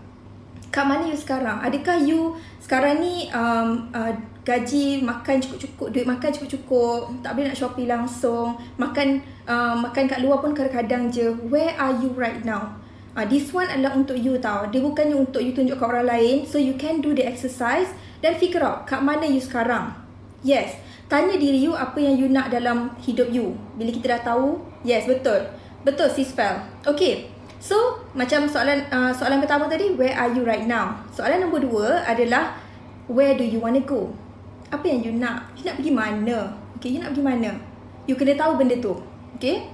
Kat 0.68 0.84
mana 0.84 1.08
you 1.08 1.16
sekarang? 1.16 1.64
Adakah 1.64 1.96
you 2.04 2.36
sekarang 2.60 3.00
ni 3.00 3.32
um, 3.32 3.88
uh, 3.96 4.12
gaji 4.44 5.00
makan 5.00 5.40
cukup-cukup, 5.40 5.88
duit 5.92 6.04
makan 6.04 6.28
cukup-cukup, 6.28 7.24
tak 7.24 7.32
boleh 7.36 7.52
nak 7.52 7.56
shopping 7.56 7.88
langsung, 7.88 8.56
makan 8.76 9.24
uh, 9.48 9.76
makan 9.76 10.04
kat 10.04 10.20
luar 10.20 10.44
pun 10.44 10.52
kadang-kadang 10.52 11.08
je. 11.08 11.32
Where 11.48 11.72
are 11.80 11.96
you 11.96 12.12
right 12.12 12.44
now? 12.44 12.76
Uh, 13.16 13.24
this 13.24 13.48
one 13.50 13.66
adalah 13.66 13.96
untuk 13.96 14.20
you 14.20 14.36
tau. 14.36 14.68
Dia 14.68 14.84
bukannya 14.84 15.16
untuk 15.16 15.40
you 15.40 15.56
tunjuk 15.56 15.80
kat 15.80 15.88
orang 15.88 16.06
lain. 16.06 16.36
So 16.44 16.60
you 16.60 16.76
can 16.76 17.00
do 17.00 17.16
the 17.16 17.24
exercise 17.24 17.88
dan 18.20 18.36
figure 18.36 18.60
out 18.60 18.84
kat 18.84 19.00
mana 19.00 19.24
you 19.24 19.40
sekarang. 19.40 19.96
Yes. 20.44 20.76
Tanya 21.08 21.40
diri 21.40 21.64
you 21.64 21.72
apa 21.72 21.96
yang 21.96 22.20
you 22.20 22.28
nak 22.28 22.52
dalam 22.52 22.92
hidup 23.00 23.32
you. 23.32 23.56
Bila 23.80 23.88
kita 23.88 24.20
dah 24.20 24.36
tahu, 24.36 24.60
yes 24.84 25.08
betul. 25.08 25.48
Betul 25.80 26.12
sis 26.12 26.28
Fel. 26.36 26.60
Okay. 26.84 27.37
So, 27.58 28.06
macam 28.14 28.46
soalan 28.46 28.86
uh, 28.90 29.10
soalan 29.10 29.42
pertama 29.42 29.66
tadi, 29.66 29.94
where 29.98 30.14
are 30.14 30.30
you 30.30 30.46
right 30.46 30.64
now? 30.64 31.02
Soalan 31.10 31.42
nombor 31.42 31.66
dua 31.66 32.06
adalah, 32.06 32.54
where 33.10 33.34
do 33.34 33.42
you 33.42 33.58
want 33.58 33.74
to 33.74 33.82
go? 33.82 34.14
Apa 34.70 34.86
yang 34.86 35.00
you 35.02 35.12
nak? 35.18 35.50
You 35.58 35.66
nak 35.66 35.82
pergi 35.82 35.92
mana? 35.92 36.38
Okay, 36.78 36.94
you 36.94 37.02
nak 37.02 37.12
pergi 37.12 37.24
mana? 37.24 37.50
You 38.06 38.14
kena 38.14 38.38
tahu 38.38 38.56
benda 38.56 38.78
tu. 38.78 38.94
Okay? 39.36 39.66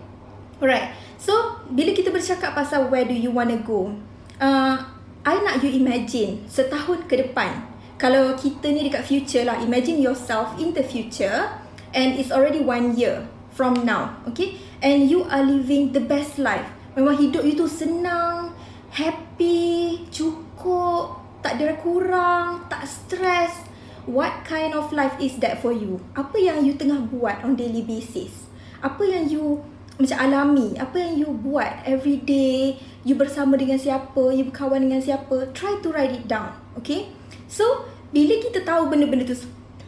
Alright. 0.58 0.96
So, 1.20 1.60
bila 1.68 1.92
kita 1.92 2.08
bercakap 2.08 2.56
pasal 2.56 2.88
where 2.88 3.04
do 3.04 3.12
you 3.12 3.28
want 3.28 3.52
to 3.52 3.60
go, 3.60 3.92
uh, 4.40 4.80
I 5.24 5.34
nak 5.44 5.60
you 5.60 5.72
imagine 5.76 6.44
setahun 6.48 7.04
ke 7.08 7.20
depan, 7.20 7.74
kalau 7.94 8.34
kita 8.34 8.74
ni 8.74 8.90
dekat 8.90 9.06
future 9.06 9.46
lah 9.46 9.62
imagine 9.62 10.02
yourself 10.02 10.58
in 10.58 10.74
the 10.74 10.82
future 10.82 11.46
and 11.94 12.18
it's 12.18 12.34
already 12.34 12.58
one 12.58 12.98
year 12.98 13.22
from 13.54 13.86
now 13.86 14.18
okay 14.26 14.58
and 14.82 15.06
you 15.06 15.22
are 15.30 15.46
living 15.46 15.94
the 15.94 16.02
best 16.02 16.36
life 16.42 16.66
memang 16.94 17.14
hidup 17.18 17.42
you 17.42 17.54
tu 17.54 17.66
senang 17.66 18.54
happy 18.94 20.02
cukup 20.10 21.20
tak 21.44 21.60
ada 21.60 21.76
kurang 21.78 22.64
tak 22.72 22.88
stress. 22.88 23.66
What 24.04 24.44
kind 24.44 24.76
of 24.76 24.92
life 24.92 25.16
is 25.16 25.40
that 25.40 25.64
for 25.64 25.72
you? 25.72 26.00
Apa 26.12 26.36
yang 26.36 26.60
you 26.64 26.76
tengah 26.76 27.08
buat 27.08 27.40
on 27.40 27.56
daily 27.56 27.80
basis? 27.80 28.48
Apa 28.84 29.00
yang 29.00 29.32
you 29.32 29.64
macam 29.96 30.18
alami? 30.20 30.76
Apa 30.76 31.00
yang 31.00 31.12
you 31.24 31.28
buat 31.32 31.84
every 31.88 32.20
day? 32.20 32.76
You 33.04 33.16
bersama 33.16 33.56
dengan 33.56 33.80
siapa? 33.80 34.32
You 34.32 34.52
berkawan 34.52 34.84
dengan 34.84 35.00
siapa? 35.00 35.52
Try 35.56 35.80
to 35.80 35.88
write 35.88 36.12
it 36.12 36.28
down 36.28 36.64
okay? 36.78 37.10
So 37.48 37.86
bila 38.10 38.38
kita 38.38 38.62
tahu 38.62 38.90
benda-benda 38.90 39.26
tu 39.26 39.36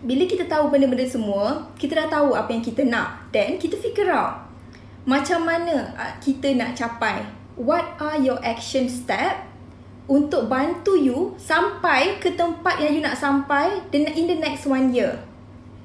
bila 0.03 0.23
kita 0.27 0.47
tahu 0.47 0.71
benda-benda 0.71 1.07
semua 1.07 1.71
kita 1.79 2.05
dah 2.05 2.09
tahu 2.21 2.29
apa 2.35 2.51
yang 2.53 2.63
kita 2.63 2.83
nak 2.87 3.31
then 3.31 3.59
kita 3.59 3.79
figure 3.79 4.11
out 4.11 4.46
macam 5.07 5.47
mana 5.47 5.95
kita 6.19 6.53
nak 6.59 6.75
capai 6.75 7.23
what 7.55 7.97
are 8.03 8.19
your 8.21 8.37
action 8.43 8.91
step 8.91 9.47
untuk 10.07 10.51
bantu 10.51 10.99
you 10.99 11.33
sampai 11.39 12.19
ke 12.19 12.35
tempat 12.35 12.83
yang 12.83 12.93
you 12.95 13.03
nak 13.03 13.17
sampai 13.17 13.81
in 13.95 14.27
the 14.27 14.39
next 14.39 14.67
one 14.67 14.91
year 14.91 15.17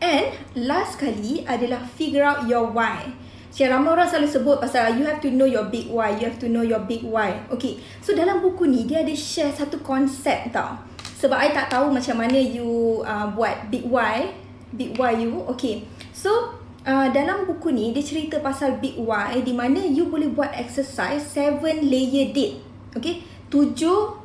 And 0.01 0.33
last 0.57 0.97
kali 0.97 1.45
adalah 1.45 1.85
figure 1.85 2.25
out 2.25 2.49
your 2.49 2.73
why. 2.73 3.13
Macam 3.53 3.67
ramai 3.69 3.89
orang 3.93 4.09
selalu 4.09 4.29
sebut 4.33 4.57
pasal 4.57 4.97
you 4.97 5.05
have 5.05 5.21
to 5.21 5.29
know 5.29 5.45
your 5.45 5.69
big 5.69 5.93
why, 5.93 6.09
you 6.17 6.25
have 6.25 6.41
to 6.41 6.49
know 6.49 6.65
your 6.65 6.81
big 6.89 7.05
why. 7.05 7.37
Okay, 7.53 7.77
so 8.01 8.17
dalam 8.17 8.41
buku 8.41 8.65
ni 8.65 8.89
dia 8.89 9.05
ada 9.05 9.13
share 9.13 9.53
satu 9.53 9.77
konsep 9.85 10.49
tau. 10.49 10.81
Sebab 11.21 11.37
I 11.37 11.53
tak 11.53 11.69
tahu 11.69 11.93
macam 11.93 12.17
mana 12.17 12.41
you 12.41 13.05
uh, 13.05 13.29
buat 13.29 13.69
big 13.69 13.85
why, 13.85 14.33
big 14.73 14.97
why 14.97 15.13
you. 15.13 15.45
Okay, 15.53 15.85
so 16.09 16.57
uh, 16.85 17.07
dalam 17.13 17.45
buku 17.45 17.69
ni 17.73 17.93
dia 17.93 18.01
cerita 18.01 18.41
pasal 18.41 18.81
big 18.81 18.97
why 18.97 19.37
di 19.41 19.53
mana 19.53 19.81
you 19.81 20.09
boleh 20.09 20.29
buat 20.31 20.53
exercise 20.53 21.21
seven 21.25 21.85
layer 21.85 22.33
date. 22.33 22.61
Okay, 22.97 23.23
tujuh 23.47 24.17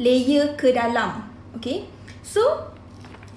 layer 0.00 0.58
ke 0.58 0.72
dalam. 0.74 1.26
Okay, 1.58 1.86
so 2.24 2.40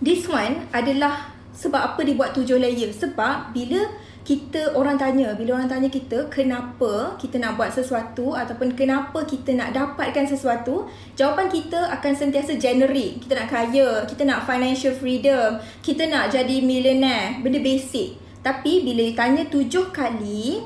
this 0.02 0.26
one 0.30 0.68
adalah 0.74 1.32
sebab 1.52 1.96
apa 1.96 2.00
dia 2.02 2.16
buat 2.18 2.32
tujuh 2.34 2.58
layer. 2.58 2.90
Sebab 2.90 3.54
bila 3.54 3.82
kita 4.22 4.78
orang 4.78 5.02
tanya 5.02 5.34
bila 5.34 5.58
orang 5.58 5.66
tanya 5.66 5.90
kita 5.90 6.30
kenapa 6.30 7.18
kita 7.18 7.42
nak 7.42 7.58
buat 7.58 7.74
sesuatu 7.74 8.38
ataupun 8.38 8.78
kenapa 8.78 9.26
kita 9.26 9.58
nak 9.58 9.74
dapatkan 9.74 10.30
sesuatu 10.30 10.86
jawapan 11.18 11.50
kita 11.50 11.90
akan 11.90 12.14
sentiasa 12.14 12.54
generik 12.62 13.26
kita 13.26 13.34
nak 13.34 13.50
kaya 13.50 14.06
kita 14.06 14.22
nak 14.22 14.46
financial 14.46 14.94
freedom 14.94 15.58
kita 15.82 16.06
nak 16.06 16.30
jadi 16.30 16.62
millionaire 16.62 17.42
benda 17.42 17.58
basic 17.66 18.22
tapi 18.42 18.82
bila 18.82 19.06
ditanya 19.06 19.46
tujuh 19.50 19.94
kali 19.94 20.66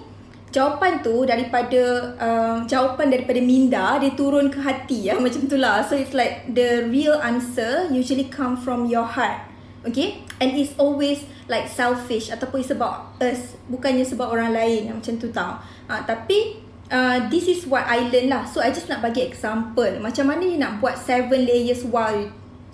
jawapan 0.52 1.04
tu 1.04 1.28
daripada 1.28 2.16
uh, 2.16 2.58
jawapan 2.64 3.12
daripada 3.12 3.40
minda 3.44 4.00
dia 4.00 4.16
turun 4.16 4.48
ke 4.48 4.64
hati 4.64 5.12
ya 5.12 5.20
macam 5.24 5.44
itulah 5.44 5.84
so 5.84 6.00
it's 6.00 6.16
like 6.16 6.48
the 6.56 6.88
real 6.88 7.20
answer 7.20 7.92
usually 7.92 8.32
come 8.32 8.56
from 8.56 8.88
your 8.88 9.04
heart 9.04 9.56
okay? 9.86 10.26
And 10.42 10.58
it's 10.58 10.74
always 10.76 11.24
like 11.48 11.70
selfish 11.70 12.34
ataupun 12.34 12.66
it's 12.66 12.74
about 12.74 13.16
us 13.22 13.56
bukannya 13.70 14.04
sebab 14.04 14.28
orang 14.28 14.52
lain 14.52 14.92
macam 14.92 15.16
tu 15.22 15.30
tau. 15.32 15.62
Uh, 15.88 16.02
tapi 16.04 16.60
uh, 16.90 17.30
this 17.30 17.48
is 17.48 17.64
what 17.70 17.86
I 17.86 18.10
learn 18.10 18.28
lah. 18.34 18.44
So 18.50 18.60
I 18.60 18.74
just 18.74 18.90
nak 18.90 19.06
bagi 19.06 19.24
example. 19.24 20.02
Macam 20.02 20.28
mana 20.28 20.44
you 20.44 20.58
nak 20.60 20.82
buat 20.82 20.98
seven 21.00 21.46
layers 21.46 21.86
why 21.88 22.28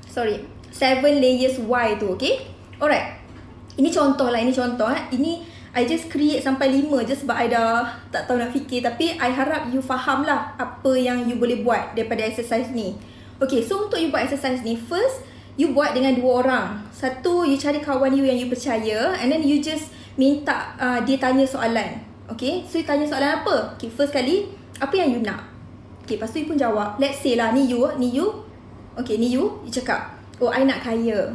sorry 0.07 0.41
seven 0.71 1.19
layers 1.21 1.59
why 1.61 1.99
tu 1.99 2.15
okay? 2.17 2.47
Alright 2.81 3.20
ini 3.81 3.89
contoh 3.89 4.29
lah 4.29 4.37
ini 4.37 4.53
contoh 4.53 4.87
eh. 4.93 5.09
ini 5.17 5.41
I 5.73 5.89
just 5.89 6.13
create 6.13 6.45
sampai 6.45 6.69
lima 6.69 7.01
je 7.01 7.17
sebab 7.17 7.33
I 7.33 7.49
dah 7.49 7.89
tak 8.13 8.29
tahu 8.29 8.37
nak 8.37 8.53
fikir 8.53 8.85
tapi 8.85 9.17
I 9.17 9.33
harap 9.33 9.73
you 9.73 9.81
faham 9.81 10.21
lah 10.21 10.53
apa 10.61 10.93
yang 10.93 11.25
you 11.25 11.41
boleh 11.41 11.65
buat 11.65 11.97
daripada 11.97 12.21
exercise 12.21 12.69
ni 12.69 12.93
okay 13.41 13.65
so 13.65 13.89
untuk 13.89 13.97
you 13.97 14.13
buat 14.13 14.29
exercise 14.29 14.61
ni 14.61 14.77
first 14.77 15.31
you 15.59 15.75
buat 15.75 15.93
dengan 15.93 16.15
dua 16.15 16.31
orang. 16.45 16.67
Satu, 16.89 17.43
you 17.43 17.59
cari 17.59 17.83
kawan 17.83 18.15
you 18.15 18.23
yang 18.23 18.37
you 18.39 18.47
percaya 18.47 19.15
and 19.19 19.27
then 19.31 19.43
you 19.43 19.59
just 19.59 19.91
minta 20.15 20.75
uh, 20.79 20.99
dia 21.03 21.19
tanya 21.19 21.43
soalan. 21.43 21.99
Okay, 22.31 22.63
so 22.63 22.79
you 22.79 22.87
tanya 22.87 23.03
soalan 23.03 23.43
apa? 23.43 23.75
Okay, 23.75 23.91
first 23.91 24.15
kali, 24.15 24.47
apa 24.79 24.93
yang 24.95 25.09
you 25.11 25.19
nak? 25.19 25.43
Okay, 26.01 26.15
lepas 26.15 26.31
tu 26.31 26.43
you 26.43 26.47
pun 26.47 26.55
jawab. 26.55 26.95
Let's 26.97 27.19
say 27.19 27.35
lah, 27.35 27.51
ni 27.51 27.67
you, 27.67 27.83
ni 27.99 28.15
you. 28.15 28.47
Okay, 28.95 29.19
ni 29.19 29.31
you, 29.31 29.59
you 29.63 29.71
cakap, 29.71 30.15
oh 30.39 30.51
I 30.51 30.63
nak 30.63 30.83
kaya. 30.83 31.31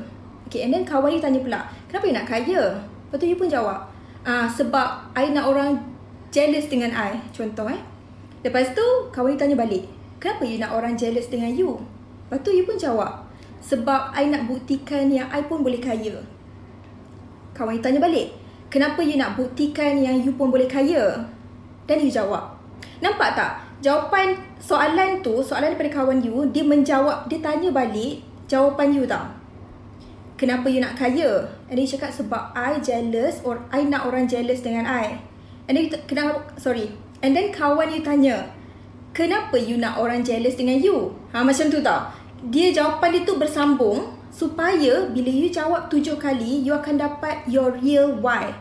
Okay, 0.49 0.65
and 0.65 0.73
then 0.73 0.87
kawan 0.87 1.13
you 1.13 1.21
tanya 1.21 1.43
pula, 1.43 1.61
kenapa 1.97 2.13
you 2.13 2.17
nak 2.21 2.29
kaya? 2.29 2.63
Lepas 3.09 3.17
tu 3.17 3.25
you 3.25 3.41
pun 3.41 3.49
jawab, 3.49 3.89
ah 4.29 4.45
sebab 4.45 5.17
I 5.17 5.33
nak 5.33 5.49
orang 5.49 5.81
jealous 6.29 6.69
dengan 6.69 6.93
I. 6.93 7.17
Contoh 7.33 7.65
eh. 7.73 7.81
Lepas 8.45 8.77
tu, 8.77 8.85
kawan 9.17 9.33
you 9.33 9.41
tanya 9.41 9.57
balik, 9.57 9.89
kenapa 10.21 10.45
you 10.45 10.61
nak 10.61 10.77
orang 10.77 10.93
jealous 10.93 11.33
dengan 11.33 11.49
you? 11.57 11.81
Lepas 12.29 12.45
tu 12.45 12.53
you 12.53 12.69
pun 12.69 12.77
jawab, 12.77 13.25
sebab 13.65 14.13
I 14.13 14.29
nak 14.29 14.45
buktikan 14.45 15.09
yang 15.09 15.33
I 15.33 15.41
pun 15.49 15.65
boleh 15.65 15.81
kaya. 15.81 16.21
Kawan 17.57 17.81
you 17.81 17.83
tanya 17.83 18.05
balik. 18.05 18.37
Kenapa 18.69 19.01
you 19.01 19.17
nak 19.17 19.41
buktikan 19.41 19.97
yang 19.97 20.21
you 20.21 20.37
pun 20.37 20.53
boleh 20.53 20.69
kaya? 20.69 21.25
Dan 21.89 21.97
you 22.05 22.13
jawab. 22.13 22.61
Nampak 23.01 23.33
tak? 23.33 23.65
Jawapan 23.81 24.37
soalan 24.61 25.25
tu, 25.25 25.41
soalan 25.41 25.73
daripada 25.73 26.05
kawan 26.05 26.21
you, 26.21 26.45
dia 26.53 26.61
menjawab, 26.61 27.25
dia 27.25 27.41
tanya 27.41 27.73
balik 27.73 28.21
jawapan 28.45 28.93
you 28.93 29.09
tau. 29.09 29.36
Kenapa 30.37 30.69
you 30.69 30.85
nak 30.85 31.01
kaya? 31.01 31.49
And 31.73 31.81
you 31.81 31.89
cakap 31.89 32.13
sebab 32.13 32.53
I 32.53 32.77
jealous 32.85 33.41
or 33.41 33.65
I 33.73 33.89
nak 33.89 34.05
orang 34.05 34.29
jealous 34.29 34.61
dengan 34.61 34.85
I. 34.85 35.21
And 35.67 35.81
then 35.81 35.89
kenapa, 36.05 36.45
sorry. 36.61 36.93
And 37.25 37.33
then 37.33 37.51
kawan 37.51 37.91
you 37.91 38.05
tanya, 38.05 38.53
kenapa 39.17 39.57
you 39.57 39.81
nak 39.81 39.97
orang 39.97 40.21
jealous 40.21 40.61
dengan 40.61 40.77
you? 40.77 41.17
Ha, 41.33 41.41
macam 41.41 41.73
tu 41.73 41.81
tau 41.81 42.27
dia 42.45 42.71
jawapan 42.71 43.17
dia 43.17 43.23
tu 43.25 43.35
bersambung 43.41 44.13
supaya 44.29 45.09
bila 45.09 45.31
you 45.33 45.49
jawab 45.49 45.89
tujuh 45.89 46.21
kali 46.21 46.61
you 46.61 46.77
akan 46.77 47.01
dapat 47.01 47.43
your 47.49 47.73
real 47.81 48.21
why. 48.21 48.53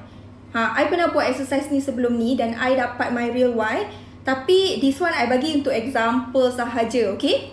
Ha, 0.55 0.71
I 0.79 0.87
pernah 0.87 1.11
buat 1.11 1.27
exercise 1.27 1.67
ni 1.67 1.83
sebelum 1.83 2.15
ni 2.15 2.39
dan 2.39 2.55
I 2.55 2.79
dapat 2.79 3.11
my 3.11 3.27
real 3.35 3.51
why. 3.51 3.91
Tapi 4.23 4.79
this 4.79 4.97
one 4.97 5.11
I 5.11 5.27
bagi 5.27 5.59
untuk 5.59 5.75
example 5.75 6.47
sahaja, 6.47 7.11
okay? 7.13 7.51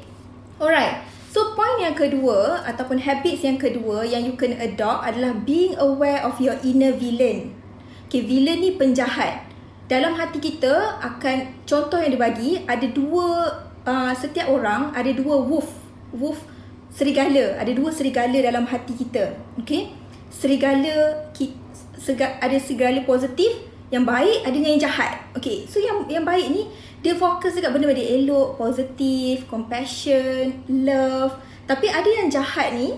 Alright. 0.62 1.02
So 1.32 1.56
point 1.56 1.80
yang 1.80 1.96
kedua 1.96 2.60
ataupun 2.68 3.00
habits 3.00 3.40
yang 3.40 3.56
kedua 3.56 4.04
yang 4.04 4.28
you 4.28 4.36
kena 4.36 4.60
adopt 4.60 5.08
adalah 5.08 5.32
being 5.48 5.72
aware 5.80 6.20
of 6.28 6.36
your 6.36 6.60
inner 6.60 6.92
villain. 6.92 7.56
Okay, 8.12 8.20
villain 8.20 8.60
ni 8.60 8.76
penjahat. 8.76 9.48
Dalam 9.88 10.12
hati 10.12 10.44
kita 10.44 11.00
akan 11.00 11.64
contoh 11.64 11.96
yang 11.96 12.12
dibagi 12.12 12.60
ada 12.68 12.84
dua 12.84 13.48
uh, 13.86 14.12
setiap 14.14 14.50
orang 14.50 14.94
ada 14.94 15.10
dua 15.12 15.42
wolf 15.42 15.68
wolf 16.14 16.44
serigala 16.92 17.56
ada 17.58 17.72
dua 17.72 17.88
serigala 17.90 18.36
dalam 18.36 18.68
hati 18.68 18.92
kita 18.92 19.32
okey 19.60 19.92
serigala 20.28 21.28
ki, 21.32 21.56
sega, 21.96 22.36
ada 22.40 22.56
serigala 22.60 23.00
positif 23.04 23.48
yang 23.92 24.04
baik 24.04 24.44
ada 24.44 24.56
yang 24.56 24.80
jahat 24.80 25.24
okey 25.36 25.64
so 25.68 25.80
yang 25.80 26.04
yang 26.08 26.24
baik 26.24 26.48
ni 26.52 26.68
dia 27.02 27.18
fokus 27.18 27.58
dekat 27.58 27.74
benda-benda 27.74 28.02
elok 28.02 28.56
positif 28.56 29.44
compassion 29.50 30.62
love. 30.70 31.34
Tapi 31.66 31.90
ada 31.90 32.06
yang 32.06 32.30
jahat 32.30 32.74
ni 32.78 32.94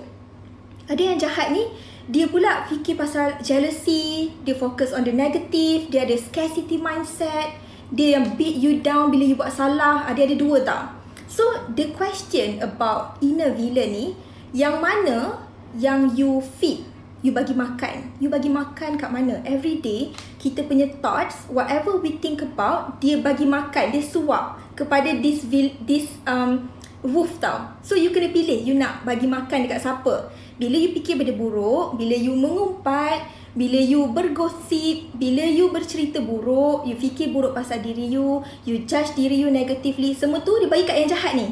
ada 0.85 1.01
yang 1.01 1.17
jahat 1.17 1.53
ni 1.57 1.65
dia 2.05 2.29
pula 2.29 2.69
fikir 2.69 3.01
pasal 3.01 3.41
jealousy 3.41 4.29
dia 4.45 4.53
fokus 4.53 4.93
on 4.93 5.09
the 5.09 5.13
negative 5.13 5.89
dia 5.89 6.05
ada 6.05 6.13
scarcity 6.21 6.77
mindset 6.77 7.57
dia 7.89 8.21
yang 8.21 8.37
beat 8.37 8.61
you 8.61 8.85
down 8.85 9.09
bila 9.09 9.25
you 9.25 9.37
buat 9.37 9.49
salah 9.49 10.05
ada 10.05 10.21
ada 10.21 10.37
dua 10.37 10.61
tau. 10.61 10.85
So 11.25 11.43
the 11.73 11.91
question 11.97 12.61
about 12.61 13.19
inner 13.25 13.51
villain 13.57 13.91
ni 13.91 14.07
yang 14.55 14.79
mana 14.79 15.43
yang 15.75 16.15
you 16.15 16.39
feed, 16.39 16.87
you 17.25 17.33
bagi 17.33 17.57
makan. 17.57 18.13
You 18.21 18.29
bagi 18.29 18.53
makan 18.53 19.01
kat 19.01 19.09
mana? 19.09 19.41
Every 19.49 19.81
day 19.81 20.13
kita 20.37 20.69
punya 20.69 20.93
thoughts, 21.01 21.49
whatever 21.49 21.97
we 21.97 22.21
think 22.21 22.45
about, 22.45 23.01
dia 23.01 23.17
bagi 23.17 23.49
makan, 23.49 23.97
dia 23.97 24.05
suap 24.05 24.61
kepada 24.77 25.09
this 25.25 25.49
this 25.89 26.07
um 26.29 26.69
wolf 27.01 27.41
tau. 27.41 27.73
So 27.81 27.97
you 27.97 28.13
kena 28.13 28.29
pilih 28.29 28.61
you 28.61 28.77
nak 28.77 29.09
bagi 29.09 29.25
makan 29.25 29.65
dekat 29.65 29.81
siapa. 29.81 30.29
Bila 30.61 30.77
you 30.77 30.93
fikir 30.93 31.17
benda 31.17 31.33
buruk, 31.33 31.97
bila 31.97 32.15
you 32.15 32.37
mengumpat, 32.37 33.25
bila 33.57 33.81
you 33.81 34.05
bergosip, 34.13 35.17
bila 35.17 35.49
you 35.49 35.73
bercerita 35.73 36.21
buruk, 36.21 36.85
you 36.85 36.95
fikir 36.95 37.33
buruk 37.33 37.57
pasal 37.57 37.81
diri 37.81 38.07
you, 38.07 38.45
you 38.69 38.85
judge 38.85 39.17
diri 39.17 39.41
you 39.41 39.51
negatively, 39.51 40.13
semua 40.13 40.45
tu 40.45 40.55
dia 40.61 40.69
bagi 40.69 40.85
kat 40.87 40.97
yang 41.01 41.11
jahat 41.11 41.33
ni. 41.41 41.49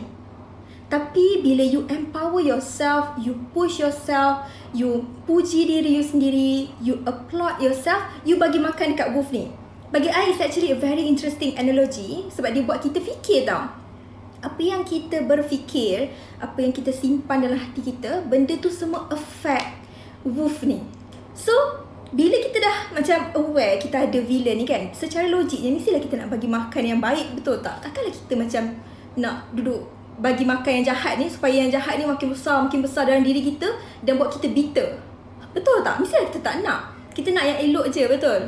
Tapi 0.92 1.40
bila 1.40 1.64
you 1.64 1.88
empower 1.88 2.44
yourself, 2.44 3.16
you 3.16 3.32
push 3.56 3.80
yourself, 3.80 4.44
you 4.76 5.08
puji 5.24 5.64
diri 5.64 5.96
you 5.96 6.04
sendiri, 6.04 6.68
you 6.84 7.00
applaud 7.08 7.56
yourself, 7.64 8.04
you 8.28 8.36
bagi 8.36 8.60
makan 8.60 8.92
dekat 8.92 9.16
wolf 9.16 9.32
ni. 9.32 9.48
Bagi 9.88 10.12
I, 10.12 10.36
it's 10.36 10.44
actually 10.44 10.68
a 10.68 10.76
very 10.76 11.08
interesting 11.08 11.56
analogy 11.56 12.28
sebab 12.28 12.52
dia 12.52 12.60
buat 12.60 12.84
kita 12.84 13.00
fikir 13.00 13.48
tau. 13.48 13.72
Apa 14.44 14.60
yang 14.60 14.84
kita 14.84 15.24
berfikir, 15.24 16.12
apa 16.36 16.60
yang 16.60 16.76
kita 16.76 16.92
simpan 16.92 17.40
dalam 17.40 17.56
hati 17.56 17.80
kita, 17.80 18.28
benda 18.28 18.52
tu 18.60 18.68
semua 18.68 19.08
affect 19.08 19.72
wolf 20.28 20.60
ni. 20.60 20.84
So, 21.32 21.56
bila 22.12 22.36
kita 22.36 22.60
dah 22.60 22.76
macam 22.92 23.18
aware 23.32 23.80
kita 23.80 24.04
ada 24.12 24.20
villain 24.20 24.60
ni 24.60 24.68
kan 24.68 24.92
secara 24.92 25.32
logiknya 25.32 25.72
mestilah 25.72 25.96
kita 25.96 26.20
nak 26.20 26.28
bagi 26.28 26.44
makan 26.44 26.84
yang 26.84 27.00
baik 27.00 27.40
betul 27.40 27.56
tak 27.64 27.80
takkanlah 27.80 28.12
kita 28.12 28.36
macam 28.36 28.62
nak 29.16 29.48
duduk 29.56 30.01
bagi 30.20 30.44
makan 30.44 30.82
yang 30.82 30.86
jahat 30.92 31.16
ni 31.16 31.26
supaya 31.30 31.64
yang 31.64 31.72
jahat 31.72 31.96
ni 31.96 32.04
makin 32.04 32.32
besar 32.32 32.60
makin 32.60 32.84
besar 32.84 33.08
dalam 33.08 33.24
diri 33.24 33.40
kita 33.40 33.68
dan 34.04 34.20
buat 34.20 34.34
kita 34.36 34.52
bitter. 34.52 34.88
Betul 35.52 35.80
tak? 35.84 36.00
Mestilah 36.00 36.28
kita 36.28 36.40
tak 36.40 36.56
nak. 36.60 36.92
Kita 37.12 37.28
nak 37.32 37.44
yang 37.44 37.58
elok 37.70 37.92
je 37.92 38.04
betul? 38.08 38.40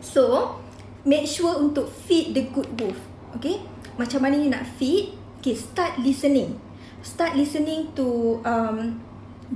So 0.00 0.56
make 1.04 1.24
sure 1.24 1.56
untuk 1.60 1.88
feed 1.88 2.36
the 2.36 2.48
good 2.52 2.68
wolf 2.76 2.96
okay? 3.36 3.60
Macam 3.96 4.24
mana 4.24 4.36
you 4.36 4.52
nak 4.52 4.64
feed? 4.76 5.16
Okay 5.40 5.56
start 5.56 5.96
listening. 6.00 6.60
Start 7.00 7.32
listening 7.32 7.88
to 7.96 8.40
um, 8.44 9.00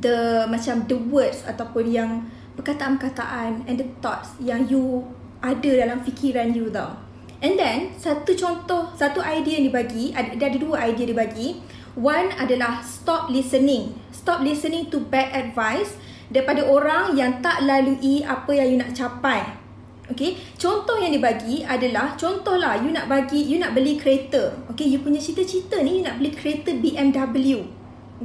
the 0.01 0.49
macam 0.49 0.89
the 0.89 0.97
words 0.97 1.45
ataupun 1.45 1.93
yang 1.93 2.11
perkataan-perkataan 2.57 3.69
and 3.69 3.77
the 3.77 3.89
thoughts 4.01 4.33
yang 4.41 4.65
you 4.65 5.05
ada 5.45 5.85
dalam 5.85 6.01
fikiran 6.01 6.57
you 6.57 6.73
tau. 6.73 7.04
And 7.45 7.61
then, 7.61 7.93
satu 8.01 8.33
contoh, 8.33 8.89
satu 8.97 9.21
idea 9.21 9.61
yang 9.61 9.69
dibagi, 9.69 10.17
ada, 10.17 10.33
ada 10.33 10.57
dua 10.57 10.89
idea 10.89 11.13
dibagi. 11.13 11.61
One 11.93 12.33
adalah 12.41 12.81
stop 12.81 13.29
listening. 13.29 13.93
Stop 14.09 14.41
listening 14.41 14.89
to 14.89 15.05
bad 15.05 15.29
advice 15.37 15.93
daripada 16.33 16.65
orang 16.65 17.13
yang 17.13 17.45
tak 17.45 17.61
lalui 17.69 18.25
apa 18.25 18.49
yang 18.57 18.69
you 18.73 18.79
nak 18.81 18.97
capai. 18.97 19.61
Okay, 20.05 20.37
contoh 20.61 21.01
yang 21.01 21.17
dibagi 21.17 21.65
adalah 21.65 22.13
contohlah 22.17 22.77
you 22.81 22.93
nak 22.93 23.09
bagi 23.09 23.41
you 23.41 23.57
nak 23.57 23.73
beli 23.73 23.97
kereta. 23.97 24.53
Okay, 24.73 24.89
you 24.89 25.01
punya 25.01 25.17
cita-cita 25.17 25.81
ni 25.81 26.01
you 26.01 26.05
nak 26.05 26.21
beli 26.21 26.33
kereta 26.33 26.73
BMW. 26.77 27.65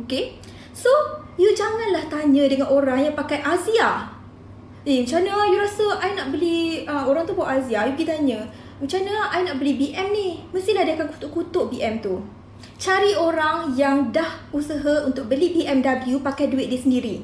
Okay, 0.03 0.39
so 0.75 0.91
you 1.39 1.51
janganlah 1.55 2.07
tanya 2.07 2.47
dengan 2.51 2.67
orang 2.71 3.11
yang 3.11 3.15
pakai 3.15 3.39
Azia. 3.43 4.11
Eh, 4.87 5.03
macam 5.03 5.23
mana 5.23 5.43
you 5.51 5.59
rasa 5.59 5.85
I 6.03 6.15
nak 6.15 6.31
beli 6.31 6.83
uh, 6.87 7.03
orang 7.07 7.23
tu 7.27 7.35
bawa 7.35 7.59
Azia, 7.59 7.83
you 7.87 7.95
pergi 7.99 8.07
tanya. 8.07 8.39
Macam 8.79 8.99
mana 9.03 9.27
I 9.35 9.43
nak 9.43 9.59
beli 9.59 9.75
BM 9.75 10.07
ni? 10.15 10.27
Mestilah 10.55 10.87
dia 10.87 10.95
akan 10.95 11.11
kutuk-kutuk 11.11 11.75
BM 11.75 11.99
tu. 11.99 12.23
Cari 12.79 13.11
orang 13.15 13.75
yang 13.75 14.11
dah 14.11 14.39
usaha 14.55 15.03
untuk 15.03 15.27
beli 15.27 15.51
BMW 15.51 16.19
pakai 16.23 16.47
duit 16.47 16.71
dia 16.71 16.79
sendiri. 16.79 17.23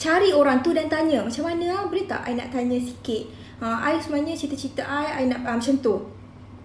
Cari 0.00 0.32
orang 0.32 0.64
tu 0.64 0.72
dan 0.72 0.88
tanya, 0.88 1.24
macam 1.24 1.48
mana? 1.48 1.68
Ah? 1.70 1.82
Boleh 1.88 2.04
tak 2.08 2.24
I 2.28 2.36
nak 2.36 2.48
tanya 2.52 2.80
sikit? 2.80 3.44
ha, 3.64 3.80
I 3.80 4.00
sebenarnya 4.00 4.34
cita-cita 4.36 4.82
I, 4.84 5.22
I 5.22 5.30
nak 5.30 5.46
uh, 5.46 5.56
macam 5.56 5.76
tu. 5.80 5.94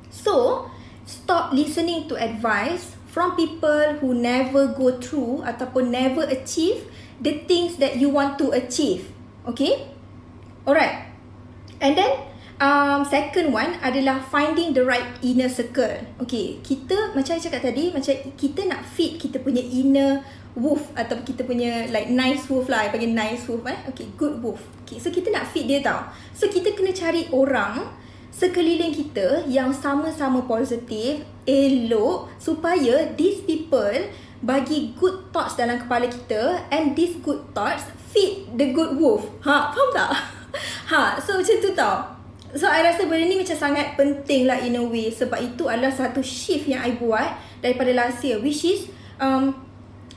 So, 0.10 0.68
stop 1.06 1.54
listening 1.54 2.10
to 2.10 2.18
advice 2.18 2.98
from 3.10 3.38
people 3.38 4.02
who 4.02 4.18
never 4.18 4.74
go 4.74 4.98
through 4.98 5.46
ataupun 5.46 5.94
never 5.94 6.26
achieve 6.28 6.90
the 7.22 7.46
things 7.46 7.78
that 7.78 7.98
you 7.98 8.10
want 8.10 8.36
to 8.42 8.52
achieve. 8.52 9.14
Okay? 9.46 9.90
Alright. 10.66 11.10
And 11.80 11.96
then, 11.96 12.29
um, 12.60 13.08
second 13.08 13.56
one 13.56 13.80
adalah 13.82 14.20
finding 14.28 14.76
the 14.76 14.84
right 14.84 15.08
inner 15.24 15.50
circle. 15.50 16.04
Okay, 16.22 16.60
kita 16.62 17.16
macam 17.16 17.40
saya 17.40 17.44
cakap 17.50 17.72
tadi, 17.72 17.90
macam 17.90 18.14
kita 18.36 18.68
nak 18.68 18.84
fit 18.86 19.18
kita 19.18 19.40
punya 19.40 19.64
inner 19.64 20.22
wolf 20.60 20.92
atau 20.94 21.16
kita 21.24 21.48
punya 21.48 21.88
like 21.90 22.12
nice 22.12 22.46
wolf 22.52 22.68
lah, 22.68 22.86
I 22.86 22.92
panggil 22.92 23.16
nice 23.16 23.48
wolf 23.48 23.64
eh. 23.66 23.80
Okay, 23.90 24.12
good 24.20 24.44
wolf. 24.44 24.60
Okay, 24.86 25.00
so 25.00 25.10
kita 25.10 25.32
nak 25.32 25.48
fit 25.50 25.66
dia 25.66 25.80
tau. 25.80 26.12
So 26.36 26.52
kita 26.52 26.76
kena 26.76 26.92
cari 26.92 27.32
orang 27.32 27.88
sekeliling 28.30 28.94
kita 28.94 29.48
yang 29.50 29.74
sama-sama 29.74 30.46
positif, 30.46 31.24
elok 31.48 32.30
supaya 32.38 33.10
these 33.18 33.42
people 33.44 34.06
bagi 34.40 34.96
good 34.96 35.36
thoughts 35.36 35.60
dalam 35.60 35.76
kepala 35.76 36.08
kita 36.08 36.64
and 36.72 36.96
these 36.96 37.20
good 37.20 37.44
thoughts 37.52 37.84
fit 38.12 38.48
the 38.56 38.72
good 38.72 38.96
wolf. 39.00 39.28
Ha, 39.48 39.72
faham 39.72 39.90
tak? 39.96 40.12
Ha, 40.90 41.22
so 41.22 41.38
macam 41.38 41.62
tu 41.62 41.70
tau. 41.78 42.19
So 42.58 42.66
I 42.66 42.82
rasa 42.82 43.06
benda 43.06 43.30
ni 43.30 43.38
macam 43.38 43.54
sangat 43.54 43.94
penting 43.94 44.50
lah 44.50 44.58
in 44.58 44.74
a 44.74 44.84
way. 44.84 45.14
Sebab 45.14 45.38
itu 45.38 45.70
adalah 45.70 45.94
satu 45.94 46.24
shift 46.26 46.66
yang 46.66 46.82
I 46.82 46.98
buat 46.98 47.38
daripada 47.62 47.94
last 47.94 48.26
year 48.26 48.42
which 48.42 48.66
is 48.66 48.90
um, 49.22 49.54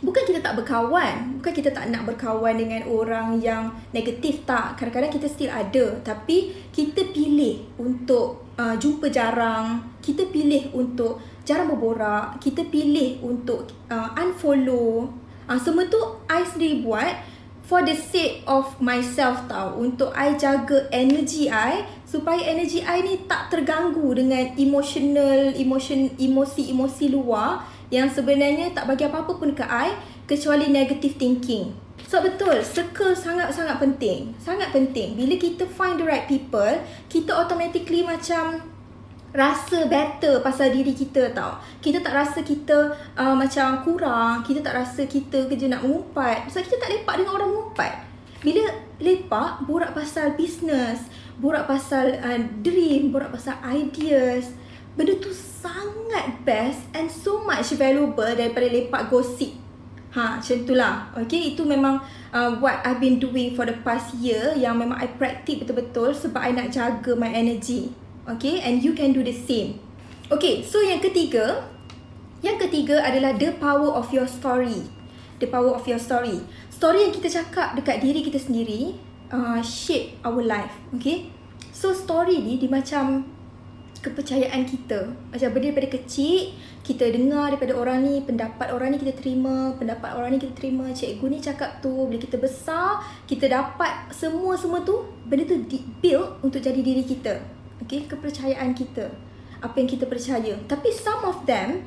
bukan 0.01 0.25
kita 0.27 0.41
tak 0.41 0.57
berkawan, 0.59 1.39
bukan 1.39 1.53
kita 1.53 1.71
tak 1.71 1.93
nak 1.93 2.09
berkawan 2.09 2.57
dengan 2.57 2.89
orang 2.89 3.37
yang 3.39 3.71
negatif 3.93 4.49
tak. 4.49 4.81
Kadang-kadang 4.81 5.13
kita 5.13 5.29
still 5.29 5.53
ada. 5.53 6.01
Tapi 6.01 6.57
kita 6.73 7.13
pilih 7.13 7.69
untuk 7.77 8.49
uh, 8.57 8.75
jumpa 8.81 9.13
jarang, 9.13 9.93
kita 10.01 10.27
pilih 10.33 10.73
untuk 10.73 11.23
jarang 11.45 11.69
berborak, 11.69 12.41
kita 12.41 12.65
pilih 12.67 13.21
untuk 13.21 13.71
uh, 13.93 14.09
unfollow. 14.17 15.13
Uh, 15.47 15.59
semua 15.61 15.85
tu 15.87 16.01
I 16.33 16.49
sendiri 16.49 16.81
buat 16.81 17.13
for 17.63 17.81
the 17.87 17.95
sake 17.95 18.43
of 18.45 18.75
myself 18.83 19.47
tau. 19.47 19.79
Untuk 19.79 20.11
I 20.13 20.35
jaga 20.35 20.91
energy 20.91 21.47
I 21.47 21.87
supaya 22.13 22.45
energi 22.45 22.85
I 22.85 23.01
ni 23.01 23.25
tak 23.25 23.49
terganggu 23.49 24.13
dengan 24.13 24.53
emotional, 24.61 25.57
emotion, 25.57 26.13
emosi-emosi 26.21 27.09
luar 27.09 27.65
yang 27.89 28.13
sebenarnya 28.13 28.77
tak 28.77 28.85
bagi 28.85 29.09
apa-apa 29.09 29.41
pun 29.41 29.57
ke 29.57 29.65
I 29.65 29.97
kecuali 30.29 30.69
negative 30.69 31.17
thinking. 31.17 31.73
So 32.05 32.21
betul, 32.21 32.61
circle 32.61 33.17
sangat-sangat 33.17 33.81
penting. 33.81 34.37
Sangat 34.37 34.77
penting. 34.77 35.17
Bila 35.17 35.41
kita 35.41 35.65
find 35.65 35.97
the 35.97 36.05
right 36.05 36.29
people, 36.29 36.85
kita 37.09 37.33
automatically 37.33 38.05
macam 38.05 38.61
rasa 39.33 39.89
better 39.89 40.45
pasal 40.45 40.69
diri 40.69 40.93
kita 40.93 41.33
tau. 41.33 41.57
Kita 41.81 42.05
tak 42.05 42.13
rasa 42.13 42.45
kita 42.45 42.93
uh, 43.17 43.33
macam 43.33 43.81
kurang, 43.89 44.45
kita 44.45 44.61
tak 44.61 44.77
rasa 44.77 45.09
kita 45.09 45.49
kerja 45.49 45.73
nak 45.73 45.89
mengumpat. 45.89 46.53
Sebab 46.53 46.61
kita 46.69 46.77
tak 46.77 46.91
lepak 46.93 47.15
dengan 47.25 47.33
orang 47.41 47.49
mengumpat. 47.57 47.93
Bila 48.45 48.69
lepak, 49.01 49.65
borak 49.65 49.97
pasal 49.97 50.37
business, 50.37 51.09
borak 51.43 51.67
pasal 51.67 52.23
uh, 52.23 52.39
dream, 52.63 53.11
borak 53.11 53.35
pasal 53.35 53.59
ideas. 53.67 54.55
Benda 54.95 55.19
tu 55.19 55.35
sangat 55.35 56.47
best 56.47 56.87
and 56.95 57.11
so 57.11 57.43
much 57.43 57.75
valuable 57.75 58.31
daripada 58.31 58.71
lepak 58.71 59.11
gosip. 59.11 59.59
Ha, 60.13 60.39
macam 60.39 60.57
itulah. 60.63 61.09
Okay, 61.25 61.57
itu 61.57 61.65
memang 61.65 61.99
uh, 62.31 62.53
what 62.63 62.79
I've 62.85 63.03
been 63.03 63.19
doing 63.19 63.57
for 63.57 63.67
the 63.67 63.75
past 63.83 64.15
year 64.21 64.55
yang 64.55 64.79
memang 64.79 65.01
I 65.01 65.09
practice 65.09 65.65
betul-betul 65.65 66.15
sebab 66.15 66.39
I 66.39 66.53
nak 66.55 66.71
jaga 66.71 67.17
my 67.19 67.33
energy. 67.33 67.91
Okay, 68.29 68.63
and 68.63 68.85
you 68.85 68.95
can 68.95 69.11
do 69.11 69.25
the 69.25 69.35
same. 69.35 69.83
Okay, 70.29 70.63
so 70.63 70.79
yang 70.85 71.03
ketiga, 71.03 71.67
yang 72.45 72.61
ketiga 72.61 73.03
adalah 73.03 73.35
the 73.35 73.57
power 73.57 73.89
of 73.97 74.13
your 74.15 74.29
story. 74.29 74.85
The 75.41 75.49
power 75.49 75.75
of 75.75 75.83
your 75.89 75.99
story. 75.99 76.45
Story 76.69 77.09
yang 77.09 77.13
kita 77.17 77.33
cakap 77.33 77.75
dekat 77.75 78.05
diri 78.05 78.21
kita 78.21 78.37
sendiri 78.39 78.95
uh, 79.33 79.61
shape 79.65 80.21
our 80.23 80.45
life. 80.45 80.77
Okay, 80.95 81.33
So 81.73 81.97
story 81.97 82.45
ni 82.45 82.61
dia 82.61 82.69
macam 82.69 83.25
kepercayaan 84.05 84.69
kita. 84.69 85.09
Macam 85.33 85.49
benda 85.57 85.73
daripada 85.73 85.89
kecil, 85.95 86.53
kita 86.85 87.09
dengar 87.09 87.55
daripada 87.55 87.73
orang 87.73 88.05
ni, 88.05 88.21
pendapat 88.21 88.71
orang 88.75 88.93
ni 88.93 88.99
kita 89.01 89.15
terima, 89.17 89.73
pendapat 89.79 90.13
orang 90.13 90.37
ni 90.37 90.39
kita 90.43 90.55
terima, 90.59 90.91
cikgu 90.93 91.27
ni 91.33 91.39
cakap 91.41 91.81
tu, 91.81 92.07
bila 92.11 92.19
kita 92.21 92.37
besar, 92.37 93.01
kita 93.25 93.49
dapat 93.49 94.11
semua-semua 94.13 94.85
tu, 94.85 95.07
benda 95.25 95.49
tu 95.49 95.59
build 96.03 96.43
untuk 96.45 96.61
jadi 96.61 96.83
diri 96.83 97.07
kita. 97.07 97.41
Okay, 97.83 98.05
kepercayaan 98.05 98.77
kita. 98.77 99.09
Apa 99.63 99.79
yang 99.81 99.89
kita 99.89 100.05
percaya. 100.11 100.59
Tapi 100.67 100.91
some 100.91 101.23
of 101.25 101.47
them 101.49 101.87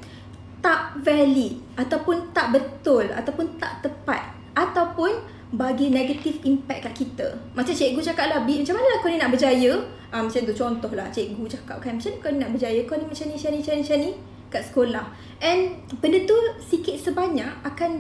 tak 0.66 0.98
valid 1.06 1.62
ataupun 1.78 2.34
tak 2.34 2.50
betul 2.58 3.06
ataupun 3.14 3.54
tak 3.62 3.86
tepat 3.86 4.34
ataupun 4.58 5.35
bagi 5.56 5.88
negatif 5.92 6.44
impact 6.44 6.92
kat 6.92 6.94
kita. 6.94 7.28
Macam 7.56 7.72
cikgu 7.72 8.04
cakap 8.04 8.28
lah, 8.32 8.40
macam 8.44 8.76
mana 8.76 8.88
lah 8.92 9.00
kau 9.00 9.10
ni 9.10 9.18
nak 9.18 9.32
berjaya? 9.32 9.74
Ha, 10.12 10.22
macam 10.24 10.42
tu 10.44 10.54
contoh 10.56 10.92
lah 10.96 11.08
cikgu 11.12 11.44
cakap 11.48 11.78
kan, 11.80 11.96
macam 11.96 12.12
mana 12.12 12.22
kau 12.24 12.30
ni 12.32 12.38
nak 12.44 12.52
berjaya? 12.52 12.80
Kau 12.84 12.96
ni 13.00 13.06
macam 13.08 13.26
ni, 13.32 13.36
macam 13.36 13.50
ni, 13.52 13.60
macam 13.64 13.74
ni, 13.76 13.82
macam 13.82 13.98
ni 14.00 14.12
kat 14.52 14.62
sekolah. 14.72 15.06
And 15.42 15.60
benda 16.00 16.24
tu 16.28 16.38
sikit 16.64 16.96
sebanyak 17.00 17.52
akan 17.66 17.92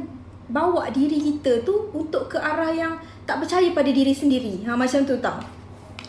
bawa 0.45 0.93
diri 0.93 1.17
kita 1.17 1.65
tu 1.65 1.89
untuk 1.95 2.29
ke 2.29 2.37
arah 2.37 2.69
yang 2.69 2.93
tak 3.25 3.41
percaya 3.41 3.65
pada 3.73 3.89
diri 3.89 4.13
sendiri. 4.13 4.61
Ha, 4.67 4.77
macam 4.77 5.07
tu 5.07 5.17
tau. 5.23 5.41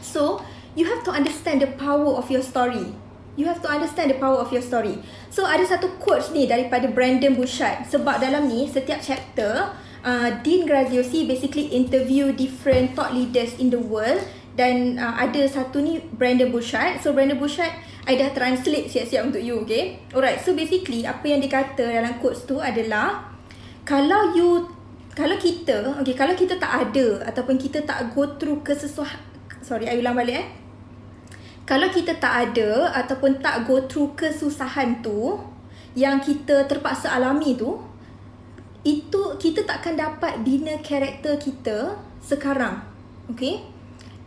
So, 0.02 0.42
you 0.76 0.84
have 0.84 1.00
to 1.08 1.10
understand 1.14 1.64
the 1.64 1.70
power 1.80 2.20
of 2.20 2.28
your 2.28 2.44
story. 2.44 2.92
You 3.36 3.44
have 3.48 3.60
to 3.64 3.68
understand 3.68 4.12
the 4.12 4.18
power 4.20 4.40
of 4.40 4.48
your 4.48 4.64
story. 4.64 4.96
So, 5.28 5.44
ada 5.44 5.64
satu 5.64 6.00
quotes 6.00 6.32
ni 6.32 6.48
daripada 6.48 6.88
Brandon 6.88 7.36
Bouchard. 7.36 7.84
Sebab 7.88 8.20
dalam 8.20 8.48
ni, 8.48 8.64
setiap 8.64 9.00
chapter, 9.00 9.76
uh, 10.06 10.30
Dean 10.46 10.64
Graziosi 10.64 11.26
basically 11.26 11.74
interview 11.74 12.30
different 12.30 12.94
thought 12.94 13.10
leaders 13.10 13.58
in 13.58 13.74
the 13.74 13.82
world 13.82 14.22
dan 14.54 14.96
uh, 14.96 15.18
ada 15.20 15.44
satu 15.50 15.82
ni 15.82 16.00
Brandon 16.14 16.48
Bouchard. 16.48 17.02
So 17.02 17.12
Brandon 17.12 17.36
Bouchard 17.36 17.74
I 18.06 18.14
dah 18.14 18.30
translate 18.30 18.86
siap-siap 18.86 19.34
untuk 19.34 19.42
you, 19.42 19.66
okay? 19.66 19.98
Alright, 20.14 20.38
so 20.38 20.54
basically 20.54 21.02
apa 21.02 21.26
yang 21.26 21.42
dikata 21.42 21.82
dalam 21.82 22.22
quotes 22.22 22.46
tu 22.46 22.62
adalah 22.62 23.34
kalau 23.82 24.30
you 24.32 24.70
kalau 25.16 25.34
kita, 25.40 25.96
okay, 25.96 26.12
kalau 26.12 26.36
kita 26.36 26.60
tak 26.60 26.72
ada 26.88 27.24
ataupun 27.26 27.56
kita 27.56 27.82
tak 27.82 28.12
go 28.14 28.36
through 28.36 28.60
kesesuaian 28.62 29.18
sorry, 29.64 29.90
I 29.90 29.98
ulang 29.98 30.14
balik 30.14 30.36
eh. 30.38 30.46
Kalau 31.66 31.90
kita 31.90 32.14
tak 32.22 32.54
ada 32.54 32.94
ataupun 32.94 33.42
tak 33.42 33.66
go 33.66 33.82
through 33.90 34.14
kesusahan 34.14 35.02
tu 35.02 35.34
yang 35.98 36.22
kita 36.22 36.70
terpaksa 36.70 37.10
alami 37.10 37.58
tu, 37.58 37.74
itu 38.86 39.34
kita 39.42 39.66
tak 39.66 39.82
akan 39.82 39.94
dapat 39.98 40.46
bina 40.46 40.78
karakter 40.78 41.34
kita 41.42 41.98
sekarang. 42.22 42.86
Okay? 43.34 43.66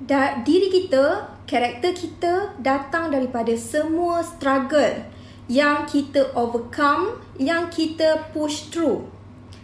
Da, 0.03 0.43
diri 0.43 0.67
kita, 0.67 1.31
karakter 1.47 1.95
kita 1.95 2.59
datang 2.59 3.07
daripada 3.07 3.55
semua 3.55 4.19
struggle 4.19 5.07
yang 5.47 5.87
kita 5.87 6.35
overcome, 6.35 7.23
yang 7.39 7.71
kita 7.71 8.29
push 8.35 8.67
through. 8.67 9.07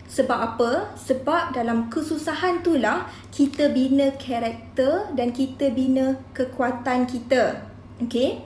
Sebab 0.07 0.39
apa? 0.55 0.95
Sebab 0.95 1.51
dalam 1.51 1.91
kesusahan 1.91 2.63
itulah 2.63 3.11
kita 3.35 3.75
bina 3.75 4.15
karakter 4.15 5.11
dan 5.11 5.35
kita 5.35 5.75
bina 5.75 6.15
kekuatan 6.31 7.03
kita. 7.03 7.67
Okay? 7.99 8.39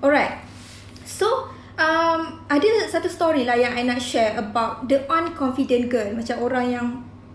Alright. 0.00 0.40
So, 1.04 1.52
um, 1.82 2.20
ada 2.46 2.86
satu 2.86 3.10
story 3.10 3.42
lah 3.42 3.58
yang 3.58 3.74
I 3.74 3.82
nak 3.82 3.98
share 3.98 4.38
about 4.38 4.86
the 4.86 5.02
unconfident 5.10 5.90
girl. 5.90 6.14
Macam 6.14 6.36
orang 6.38 6.66
yang 6.70 6.86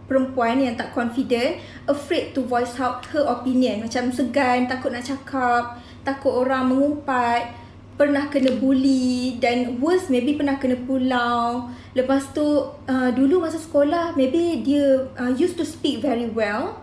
perempuan 0.08 0.64
yang 0.64 0.80
tak 0.80 0.96
confident, 0.96 1.60
afraid 1.84 2.32
to 2.32 2.48
voice 2.48 2.80
out 2.80 3.04
her 3.12 3.28
opinion. 3.28 3.84
Macam 3.84 4.08
segan, 4.16 4.72
takut 4.72 4.96
nak 4.96 5.04
cakap, 5.04 5.84
takut 6.08 6.32
orang 6.32 6.72
mengumpat. 6.72 7.68
pernah 7.98 8.30
kena 8.30 8.54
bully 8.62 9.42
dan 9.42 9.82
worse 9.82 10.14
maybe 10.14 10.38
pernah 10.38 10.62
kena 10.62 10.78
pulau 10.86 11.66
lepas 11.98 12.30
tu 12.30 12.46
uh, 12.70 13.10
dulu 13.10 13.42
masa 13.42 13.58
sekolah 13.58 14.14
maybe 14.14 14.62
dia 14.62 15.10
uh, 15.18 15.34
used 15.34 15.58
to 15.58 15.66
speak 15.66 16.06
very 16.06 16.30
well 16.30 16.78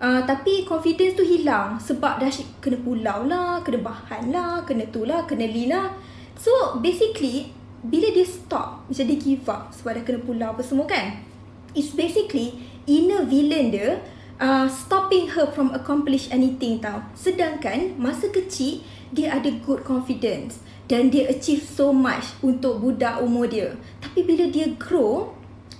uh, 0.00 0.24
tapi 0.24 0.64
confidence 0.64 1.20
tu 1.20 1.22
hilang 1.22 1.76
sebab 1.76 2.16
dah 2.16 2.32
kena 2.64 2.80
pulau 2.80 3.28
lah 3.28 3.60
kena 3.60 3.84
bahan 3.84 4.32
lah 4.32 4.64
kena 4.64 4.88
tu 4.88 5.04
lah 5.04 5.28
kena 5.28 5.44
li 5.44 5.68
lah 5.68 5.92
so 6.44 6.76
basically 6.84 7.48
bila 7.80 8.12
dia 8.12 8.28
stop 8.28 8.84
macam 8.84 9.04
dia 9.08 9.16
give 9.16 9.48
up 9.48 9.72
sebab 9.72 9.96
dah 9.96 10.04
kena 10.04 10.20
pulau 10.20 10.52
apa 10.52 10.60
semua 10.60 10.84
kan 10.84 11.24
it's 11.72 11.96
basically 11.96 12.60
inner 12.84 13.24
villain 13.24 13.72
dia 13.72 14.04
uh, 14.36 14.68
stopping 14.68 15.32
her 15.32 15.48
from 15.48 15.72
accomplish 15.72 16.28
anything 16.28 16.76
tau 16.84 17.00
sedangkan 17.16 17.96
masa 17.96 18.28
kecil 18.28 18.84
dia 19.14 19.32
ada 19.32 19.48
good 19.64 19.80
confidence 19.88 20.60
dan 20.84 21.08
dia 21.08 21.28
achieve 21.32 21.64
so 21.64 21.94
much 21.94 22.36
untuk 22.44 22.80
budak 22.80 23.20
umur 23.24 23.48
dia. 23.48 23.72
Tapi 24.04 24.20
bila 24.24 24.44
dia 24.52 24.68
grow 24.76 25.32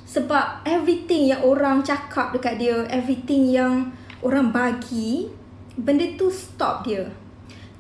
sebab 0.08 0.64
everything 0.64 1.28
yang 1.28 1.44
orang 1.44 1.84
cakap 1.84 2.32
dekat 2.32 2.56
dia, 2.62 2.86
everything 2.88 3.52
yang 3.52 3.92
orang 4.24 4.54
bagi, 4.54 5.28
benda 5.76 6.08
tu 6.16 6.32
stop 6.32 6.86
dia. 6.88 7.10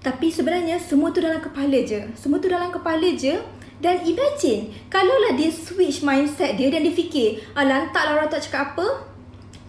Tapi 0.04 0.28
sebenarnya 0.28 0.76
semua 0.76 1.08
tu 1.16 1.24
dalam 1.24 1.40
kepala 1.40 1.80
je. 1.80 2.04
Semua 2.12 2.36
tu 2.36 2.52
dalam 2.52 2.68
kepala 2.68 3.08
je 3.16 3.40
dan 3.80 4.04
imagine 4.04 4.70
kalaulah 4.92 5.32
dia 5.34 5.48
switch 5.48 6.04
mindset 6.04 6.60
dia 6.60 6.68
dan 6.68 6.84
dia 6.84 6.92
fikir, 6.92 7.40
"Alah, 7.56 7.88
entahlah 7.88 8.20
orang 8.20 8.28
tak 8.28 8.44
cakap 8.44 8.76
apa. 8.76 9.08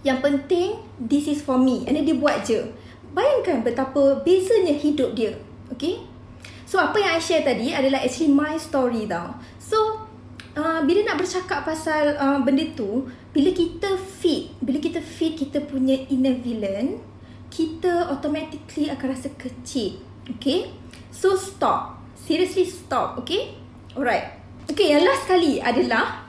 Yang 0.04 0.20
penting 0.22 0.70
this 1.00 1.32
is 1.32 1.40
for 1.40 1.56
me." 1.56 1.88
And 1.88 1.96
then 1.96 2.04
dia 2.04 2.20
buat 2.20 2.44
je. 2.44 2.68
Bayangkan 3.16 3.64
betapa 3.64 4.20
bezanya 4.28 4.76
hidup 4.76 5.16
dia. 5.16 5.40
Okay 5.72 5.98
So 6.66 6.82
apa 6.82 6.98
yang 6.98 7.18
I 7.18 7.22
share 7.22 7.46
tadi 7.46 7.74
adalah 7.74 8.02
actually 8.02 8.34
my 8.34 8.58
story 8.58 9.06
tau 9.10 9.38
So 9.62 10.06
uh, 10.58 10.82
bila 10.86 11.06
nak 11.06 11.22
bercakap 11.22 11.66
pasal 11.66 12.18
uh, 12.18 12.42
benda 12.42 12.66
tu 12.74 13.06
Bila 13.34 13.50
kita 13.54 13.98
fit 13.98 14.54
Bila 14.62 14.82
kita 14.82 15.02
fit 15.02 15.38
kita 15.38 15.62
punya 15.66 15.98
inner 16.10 16.38
villain 16.38 17.02
Kita 17.50 18.10
automatically 18.10 18.90
akan 18.90 19.08
rasa 19.14 19.30
kecil 19.38 20.02
Okay 20.38 20.74
So 21.14 21.38
stop 21.38 22.02
Seriously 22.18 22.66
stop 22.66 23.22
Okay 23.22 23.54
Alright 23.94 24.42
Okay 24.72 24.98
yang 24.98 25.06
last 25.06 25.30
kali 25.30 25.62
adalah 25.62 26.26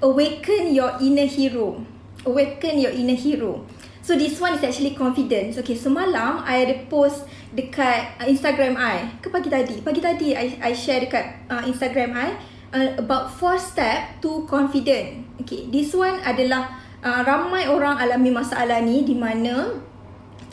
Awaken 0.00 0.70
your 0.72 0.96
inner 1.02 1.26
hero 1.26 1.82
Awaken 2.22 2.78
your 2.78 2.94
inner 2.94 3.18
hero 3.18 3.66
So 4.00 4.16
this 4.16 4.40
one 4.40 4.56
is 4.56 4.64
actually 4.64 4.96
confidence. 4.96 5.60
Okay, 5.60 5.76
semalam 5.76 6.40
I 6.42 6.66
ada 6.66 6.88
post 6.88 7.28
dekat 7.52 8.16
uh, 8.16 8.26
Instagram 8.26 8.74
I. 8.74 9.20
Ke 9.20 9.28
pagi 9.28 9.52
tadi? 9.52 9.76
Pagi 9.84 10.00
tadi 10.00 10.32
I, 10.32 10.56
I 10.58 10.72
share 10.72 11.04
dekat 11.04 11.46
uh, 11.52 11.62
Instagram 11.68 12.16
I 12.16 12.34
uh, 12.72 12.96
about 12.98 13.30
four 13.36 13.60
step 13.60 14.18
to 14.24 14.48
confident. 14.48 15.28
Okay, 15.44 15.68
this 15.68 15.92
one 15.92 16.16
adalah 16.24 16.80
uh, 17.04 17.20
ramai 17.22 17.68
orang 17.68 18.00
alami 18.00 18.32
masalah 18.32 18.80
ni 18.80 19.04
di 19.04 19.14
mana 19.14 19.78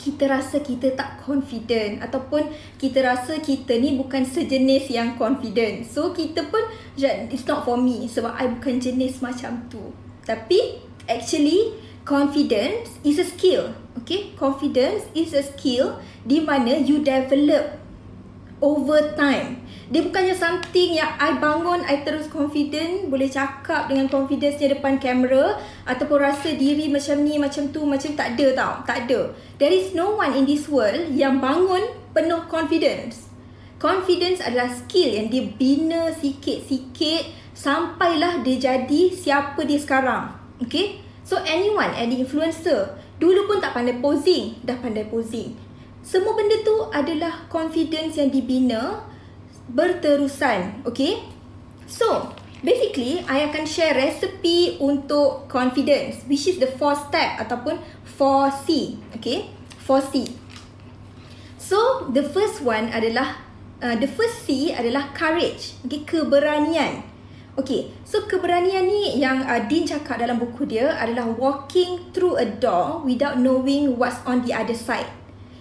kita 0.08 0.24
rasa 0.24 0.64
kita 0.64 0.96
tak 0.96 1.20
confident 1.20 2.00
ataupun 2.00 2.48
kita 2.80 3.04
rasa 3.04 3.36
kita 3.44 3.76
ni 3.76 4.00
bukan 4.00 4.24
sejenis 4.24 4.88
yang 4.88 5.20
confident. 5.20 5.84
So 5.84 6.16
kita 6.16 6.48
pun 6.48 6.64
it's 6.96 7.44
not 7.44 7.68
for 7.68 7.76
me 7.76 8.08
sebab 8.08 8.32
I 8.32 8.48
bukan 8.48 8.80
jenis 8.80 9.20
macam 9.20 9.68
tu. 9.68 9.92
Tapi 10.24 10.80
actually 11.04 11.76
confidence 12.08 12.96
is 13.04 13.20
a 13.20 13.28
skill. 13.28 13.76
Okay, 14.00 14.32
confidence 14.40 15.04
is 15.12 15.36
a 15.36 15.44
skill 15.44 16.00
di 16.24 16.40
mana 16.40 16.80
you 16.80 17.04
develop 17.04 17.76
over 18.64 19.12
time. 19.12 19.60
Dia 19.88 20.04
bukannya 20.04 20.36
something 20.36 21.00
yang 21.00 21.16
I 21.16 21.40
bangun, 21.40 21.80
I 21.88 22.04
terus 22.04 22.28
confident, 22.28 23.08
boleh 23.08 23.24
cakap 23.24 23.88
dengan 23.88 24.12
confidence 24.12 24.60
di 24.60 24.68
depan 24.68 25.00
kamera 25.00 25.56
ataupun 25.88 26.20
rasa 26.20 26.52
diri 26.52 26.92
macam 26.92 27.24
ni, 27.24 27.40
macam 27.40 27.72
tu, 27.72 27.88
macam 27.88 28.12
tak 28.12 28.36
ada 28.36 28.46
tau. 28.52 28.72
Tak 28.84 29.08
ada. 29.08 29.32
There 29.56 29.72
is 29.72 29.96
no 29.96 30.20
one 30.20 30.36
in 30.36 30.44
this 30.44 30.68
world 30.68 31.16
yang 31.16 31.40
bangun 31.40 31.88
penuh 32.12 32.44
confidence. 32.52 33.32
Confidence 33.80 34.44
adalah 34.44 34.68
skill 34.68 35.08
yang 35.08 35.32
dia 35.32 35.48
bina 35.56 36.12
sikit-sikit 36.12 37.56
sampailah 37.56 38.44
dia 38.44 38.60
jadi 38.60 39.02
siapa 39.16 39.64
dia 39.64 39.80
sekarang. 39.80 40.36
Okay? 40.60 41.00
So 41.28 41.36
anyone, 41.44 41.92
any 41.92 42.24
influencer 42.24 42.96
Dulu 43.20 43.50
pun 43.50 43.60
tak 43.60 43.76
pandai 43.76 44.00
posing 44.00 44.64
Dah 44.64 44.80
pandai 44.80 45.04
posing 45.12 45.52
Semua 46.00 46.32
benda 46.32 46.56
tu 46.64 46.88
adalah 46.88 47.44
confidence 47.52 48.16
yang 48.16 48.32
dibina 48.32 49.04
Berterusan 49.68 50.84
Okay 50.88 51.24
So 51.88 52.34
Basically, 52.58 53.22
I 53.30 53.46
akan 53.46 53.70
share 53.70 53.94
resipi 53.94 54.82
untuk 54.82 55.46
confidence 55.46 56.26
Which 56.26 56.50
is 56.50 56.58
the 56.58 56.66
four 56.66 56.98
step 56.98 57.38
ataupun 57.38 57.78
4C 58.18 58.98
Okay 59.14 59.54
4C 59.86 60.26
So, 61.58 62.10
the 62.10 62.24
first 62.24 62.64
one 62.64 62.90
adalah 62.90 63.38
uh, 63.78 63.94
The 63.94 64.10
first 64.10 64.48
C 64.48 64.74
adalah 64.74 65.14
courage 65.14 65.78
Okay, 65.86 66.02
keberanian. 66.02 67.06
Okay, 67.58 67.90
so 68.06 68.22
keberanian 68.30 68.86
ni 68.86 69.18
yang 69.18 69.42
uh, 69.42 69.58
Dean 69.66 69.82
cakap 69.82 70.22
dalam 70.22 70.38
buku 70.38 70.62
dia 70.62 70.94
adalah 70.94 71.26
walking 71.26 72.14
through 72.14 72.38
a 72.38 72.46
door 72.46 73.02
without 73.02 73.34
knowing 73.34 73.98
what's 73.98 74.22
on 74.22 74.46
the 74.46 74.54
other 74.54 74.78
side. 74.78 75.10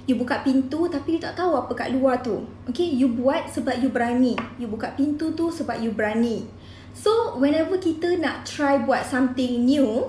You 0.07 0.15
buka 0.15 0.39
pintu 0.39 0.87
tapi 0.87 1.19
you 1.19 1.21
tak 1.21 1.35
tahu 1.35 1.51
apa 1.59 1.75
kat 1.75 1.91
luar 1.91 2.23
tu. 2.23 2.47
Okay, 2.71 2.87
you 2.87 3.11
buat 3.11 3.51
sebab 3.51 3.83
you 3.83 3.91
berani. 3.91 4.39
You 4.55 4.71
buka 4.71 4.95
pintu 4.95 5.35
tu 5.35 5.51
sebab 5.51 5.83
you 5.83 5.91
berani. 5.91 6.47
So, 6.95 7.35
whenever 7.35 7.75
kita 7.75 8.15
nak 8.15 8.47
try 8.47 8.79
buat 8.79 9.03
something 9.03 9.67
new, 9.67 10.07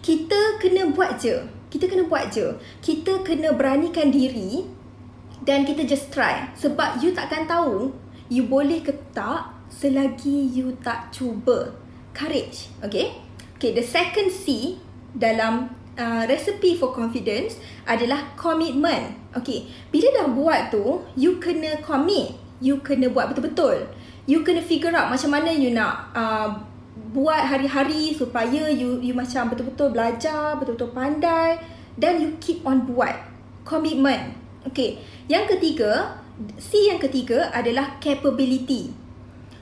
kita 0.00 0.58
kena 0.58 0.90
buat 0.96 1.20
je. 1.20 1.44
Kita 1.68 1.86
kena 1.86 2.08
buat 2.08 2.32
je. 2.32 2.56
Kita 2.80 3.20
kena 3.20 3.52
beranikan 3.52 4.08
diri 4.08 4.64
dan 5.44 5.68
kita 5.68 5.84
just 5.84 6.08
try. 6.08 6.48
Sebab 6.56 7.04
you 7.04 7.12
takkan 7.12 7.44
tahu 7.44 7.92
you 8.32 8.48
boleh 8.48 8.80
ke 8.80 8.96
tak 9.12 9.52
selagi 9.68 10.48
you 10.56 10.72
tak 10.80 11.12
cuba. 11.12 11.76
Courage. 12.16 12.72
Okay. 12.80 13.12
Okay, 13.60 13.76
the 13.76 13.84
second 13.84 14.32
C 14.32 14.76
dalam 15.14 15.72
uh, 15.96 16.24
recipe 16.26 16.76
for 16.76 16.90
confidence 16.92 17.56
adalah 17.86 18.34
commitment. 18.34 19.23
Okay, 19.34 19.66
bila 19.90 20.06
dah 20.14 20.26
buat 20.30 20.60
tu, 20.70 21.02
you 21.18 21.42
kena 21.42 21.82
commit. 21.82 22.38
You 22.62 22.78
kena 22.80 23.10
buat 23.10 23.34
betul-betul. 23.34 23.90
You 24.24 24.46
kena 24.46 24.62
figure 24.62 24.94
out 24.94 25.10
macam 25.10 25.34
mana 25.34 25.50
you 25.50 25.74
nak 25.74 26.14
uh, 26.14 26.48
buat 27.10 27.42
hari-hari 27.42 28.14
supaya 28.14 28.70
you 28.70 29.02
you 29.02 29.12
macam 29.12 29.50
betul-betul 29.50 29.90
belajar, 29.90 30.56
betul-betul 30.56 30.94
pandai 30.94 31.58
dan 31.98 32.22
you 32.22 32.38
keep 32.38 32.62
on 32.62 32.86
buat. 32.86 33.14
Commitment. 33.66 34.38
Okay, 34.64 35.00
yang 35.28 35.44
ketiga, 35.44 36.20
C 36.56 36.88
yang 36.88 37.00
ketiga 37.00 37.52
adalah 37.52 38.00
capability. 38.00 38.92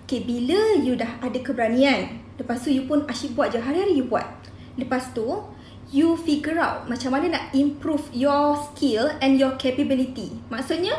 Okay, 0.07 0.23
bila 0.23 0.79
you 0.79 0.95
dah 0.95 1.19
ada 1.25 1.39
keberanian, 1.41 2.23
lepas 2.37 2.61
tu 2.61 2.71
you 2.71 2.85
pun 2.87 3.03
asyik 3.09 3.35
buat 3.35 3.51
je, 3.51 3.59
hari-hari 3.59 3.99
you 3.99 4.07
buat. 4.07 4.27
Lepas 4.77 5.13
tu, 5.13 5.27
you 5.93 6.17
figure 6.17 6.57
out 6.57 6.89
macam 6.89 7.13
mana 7.13 7.37
nak 7.37 7.45
improve 7.53 8.09
your 8.17 8.57
skill 8.57 9.13
and 9.21 9.37
your 9.37 9.55
capability. 9.61 10.33
Maksudnya, 10.49 10.97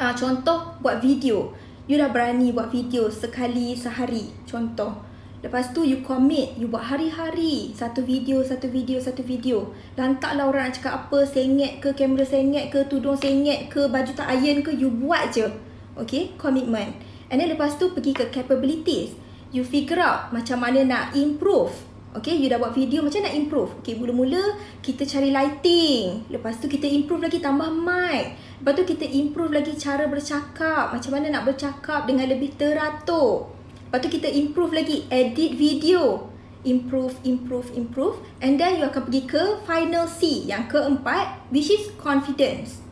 uh, 0.00 0.16
contoh 0.16 0.80
buat 0.80 1.04
video. 1.04 1.52
You 1.84 2.00
dah 2.00 2.08
berani 2.08 2.48
buat 2.50 2.72
video 2.72 3.12
sekali 3.12 3.76
sehari. 3.76 4.32
Contoh. 4.48 5.04
Lepas 5.40 5.72
tu 5.72 5.84
you 5.84 6.04
commit, 6.04 6.56
you 6.56 6.68
buat 6.68 6.84
hari-hari. 6.84 7.72
Satu 7.76 8.04
video, 8.04 8.40
satu 8.44 8.68
video, 8.68 9.00
satu 9.00 9.20
video. 9.24 9.72
Lantaklah 9.96 10.48
orang 10.48 10.68
nak 10.68 10.80
cakap 10.80 10.94
apa, 11.08 11.24
sengit 11.24 11.80
ke, 11.80 11.92
kamera 11.96 12.24
sengit 12.24 12.68
ke, 12.72 12.84
tudung 12.88 13.16
sengit 13.16 13.68
ke, 13.72 13.88
baju 13.88 14.12
tak 14.16 14.28
iron 14.36 14.60
ke, 14.64 14.72
you 14.72 14.92
buat 14.92 15.32
je. 15.32 15.48
Okay, 15.96 16.32
commitment. 16.40 16.96
And 17.28 17.40
then 17.40 17.52
lepas 17.52 17.76
tu 17.76 17.92
pergi 17.92 18.16
ke 18.16 18.28
capabilities. 18.32 19.16
You 19.50 19.66
figure 19.66 20.00
out 20.00 20.30
macam 20.30 20.62
mana 20.62 20.84
nak 20.86 21.04
improve. 21.16 21.89
Okay, 22.10 22.34
you 22.34 22.50
dah 22.50 22.58
buat 22.58 22.74
video 22.74 23.06
macam 23.06 23.22
nak 23.22 23.38
improve. 23.38 23.70
Okay, 23.78 23.94
mula-mula 23.94 24.58
kita 24.82 25.06
cari 25.06 25.30
lighting. 25.30 26.26
Lepas 26.26 26.58
tu 26.58 26.66
kita 26.66 26.82
improve 26.90 27.22
lagi 27.22 27.38
tambah 27.38 27.70
mic. 27.70 28.34
Lepas 28.58 28.72
tu 28.74 28.82
kita 28.82 29.06
improve 29.06 29.54
lagi 29.54 29.78
cara 29.78 30.10
bercakap. 30.10 30.90
Macam 30.90 31.10
mana 31.14 31.30
nak 31.30 31.46
bercakap 31.46 32.10
dengan 32.10 32.26
lebih 32.26 32.58
teratur. 32.58 33.54
Lepas 33.86 33.98
tu 34.02 34.10
kita 34.10 34.26
improve 34.26 34.74
lagi 34.74 35.06
edit 35.06 35.54
video. 35.54 36.26
Improve, 36.66 37.14
improve, 37.22 37.70
improve. 37.78 38.18
And 38.42 38.58
then 38.58 38.82
you 38.82 38.90
akan 38.90 39.06
pergi 39.06 39.22
ke 39.30 39.62
final 39.62 40.10
C 40.10 40.50
yang 40.50 40.66
keempat 40.66 41.46
which 41.54 41.70
is 41.70 41.94
confidence. 41.94 42.82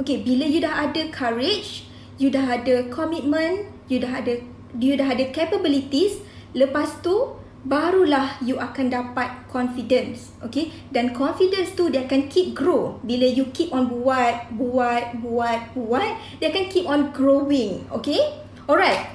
Okay, 0.00 0.24
bila 0.24 0.48
you 0.48 0.64
dah 0.64 0.88
ada 0.88 1.12
courage, 1.12 1.84
you 2.16 2.32
dah 2.32 2.48
ada 2.48 2.88
commitment, 2.88 3.68
you 3.92 4.00
dah 4.00 4.24
ada 4.24 4.40
you 4.80 4.96
dah 4.96 5.06
ada 5.12 5.30
capabilities, 5.30 6.18
lepas 6.56 6.98
tu 7.04 7.43
barulah 7.64 8.36
you 8.44 8.60
akan 8.60 8.92
dapat 8.92 9.48
confidence. 9.48 10.36
Okay? 10.44 10.70
Dan 10.92 11.16
confidence 11.16 11.72
tu 11.72 11.88
dia 11.88 12.04
akan 12.04 12.28
keep 12.28 12.52
grow. 12.52 13.00
Bila 13.02 13.24
you 13.24 13.48
keep 13.56 13.72
on 13.72 13.88
buat, 13.88 14.52
buat, 14.52 15.18
buat, 15.18 15.72
buat, 15.72 16.10
dia 16.38 16.52
akan 16.52 16.64
keep 16.68 16.84
on 16.84 17.10
growing. 17.10 17.88
Okay? 17.90 18.20
Alright. 18.68 19.08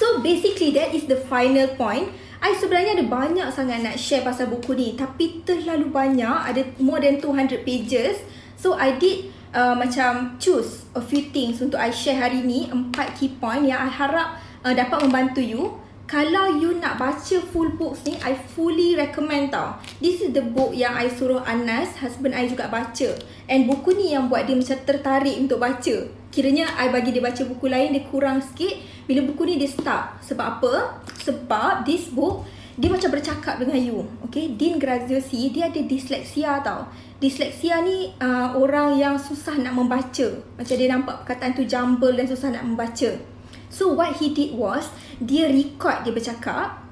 So 0.00 0.24
basically 0.24 0.74
that 0.74 0.96
is 0.96 1.06
the 1.06 1.20
final 1.28 1.70
point. 1.76 2.10
I 2.44 2.52
sebenarnya 2.60 3.00
ada 3.00 3.06
banyak 3.08 3.48
sangat 3.56 3.80
nak 3.80 3.96
share 3.96 4.20
pasal 4.20 4.52
buku 4.52 4.76
ni 4.76 4.92
tapi 4.92 5.40
terlalu 5.48 5.88
banyak 5.88 6.52
ada 6.52 6.60
more 6.76 7.00
than 7.00 7.16
200 7.16 7.64
pages. 7.64 8.20
So 8.60 8.76
I 8.76 9.00
did 9.00 9.32
uh, 9.56 9.72
macam 9.72 10.36
choose 10.36 10.84
a 10.92 11.00
few 11.00 11.32
things 11.32 11.64
untuk 11.64 11.80
I 11.80 11.88
share 11.88 12.20
hari 12.20 12.44
ni 12.44 12.68
empat 12.68 13.16
key 13.16 13.32
point 13.40 13.64
yang 13.64 13.80
I 13.80 13.88
harap 13.88 14.36
uh, 14.60 14.74
dapat 14.76 15.08
membantu 15.08 15.40
you. 15.40 15.83
Kalau 16.04 16.60
you 16.60 16.76
nak 16.76 17.00
baca 17.00 17.36
full 17.48 17.80
books 17.80 18.04
ni, 18.04 18.12
I 18.20 18.36
fully 18.36 18.92
recommend 18.92 19.56
tau. 19.56 19.80
This 20.04 20.20
is 20.20 20.36
the 20.36 20.44
book 20.44 20.76
yang 20.76 20.92
I 20.92 21.08
suruh 21.08 21.40
Anas, 21.40 21.96
husband 21.96 22.36
I 22.36 22.44
juga 22.44 22.68
baca. 22.68 23.16
And 23.48 23.64
buku 23.64 23.96
ni 23.96 24.12
yang 24.12 24.28
buat 24.28 24.44
dia 24.44 24.52
macam 24.52 24.76
tertarik 24.84 25.32
untuk 25.40 25.64
baca. 25.64 25.96
Kiranya 26.28 26.76
I 26.76 26.92
bagi 26.92 27.08
dia 27.08 27.24
baca 27.24 27.40
buku 27.48 27.72
lain, 27.72 27.96
dia 27.96 28.04
kurang 28.12 28.44
sikit. 28.44 28.76
Bila 29.08 29.24
buku 29.24 29.48
ni 29.48 29.56
dia 29.56 29.72
start. 29.72 30.20
Sebab 30.28 30.60
apa? 30.60 31.00
Sebab 31.24 31.88
this 31.88 32.12
book, 32.12 32.44
dia 32.76 32.92
macam 32.92 33.08
bercakap 33.08 33.56
dengan 33.56 33.80
you. 33.80 34.04
Okay, 34.28 34.52
Dean 34.60 34.76
Graziosi, 34.76 35.48
dia 35.56 35.72
ada 35.72 35.80
disleksia 35.80 36.60
tau. 36.60 36.84
Disleksia 37.16 37.80
ni 37.80 38.12
uh, 38.20 38.52
orang 38.60 39.00
yang 39.00 39.16
susah 39.16 39.56
nak 39.56 39.72
membaca. 39.72 40.28
Macam 40.60 40.74
dia 40.76 40.88
nampak 40.92 41.24
perkataan 41.24 41.56
tu 41.56 41.64
jumble 41.64 42.12
dan 42.12 42.28
susah 42.28 42.52
nak 42.52 42.68
membaca. 42.68 43.32
So 43.74 43.90
what 43.96 44.22
he 44.22 44.30
did 44.30 44.54
was 44.54 44.86
dia 45.20 45.50
record 45.50 46.02
dia 46.02 46.12
bercakap 46.14 46.82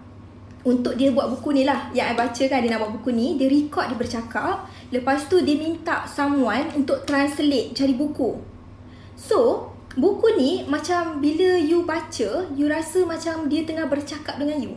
untuk 0.62 0.94
dia 0.94 1.10
buat 1.10 1.26
buku 1.34 1.58
ni 1.58 1.62
lah 1.66 1.90
yang 1.90 2.10
I 2.10 2.14
baca 2.14 2.42
kan 2.46 2.62
dia 2.62 2.70
nak 2.70 2.86
buat 2.86 2.92
buku 3.00 3.10
ni 3.10 3.34
dia 3.34 3.50
record 3.50 3.90
dia 3.90 3.98
bercakap 3.98 4.70
lepas 4.94 5.26
tu 5.26 5.42
dia 5.42 5.58
minta 5.58 6.06
someone 6.06 6.70
untuk 6.78 7.02
translate 7.02 7.74
cari 7.74 7.98
buku 7.98 8.38
so 9.18 9.70
buku 9.98 10.38
ni 10.38 10.62
macam 10.70 11.18
bila 11.18 11.58
you 11.58 11.82
baca 11.82 12.46
you 12.54 12.70
rasa 12.70 13.02
macam 13.02 13.50
dia 13.50 13.66
tengah 13.66 13.90
bercakap 13.90 14.38
dengan 14.38 14.58
you 14.62 14.74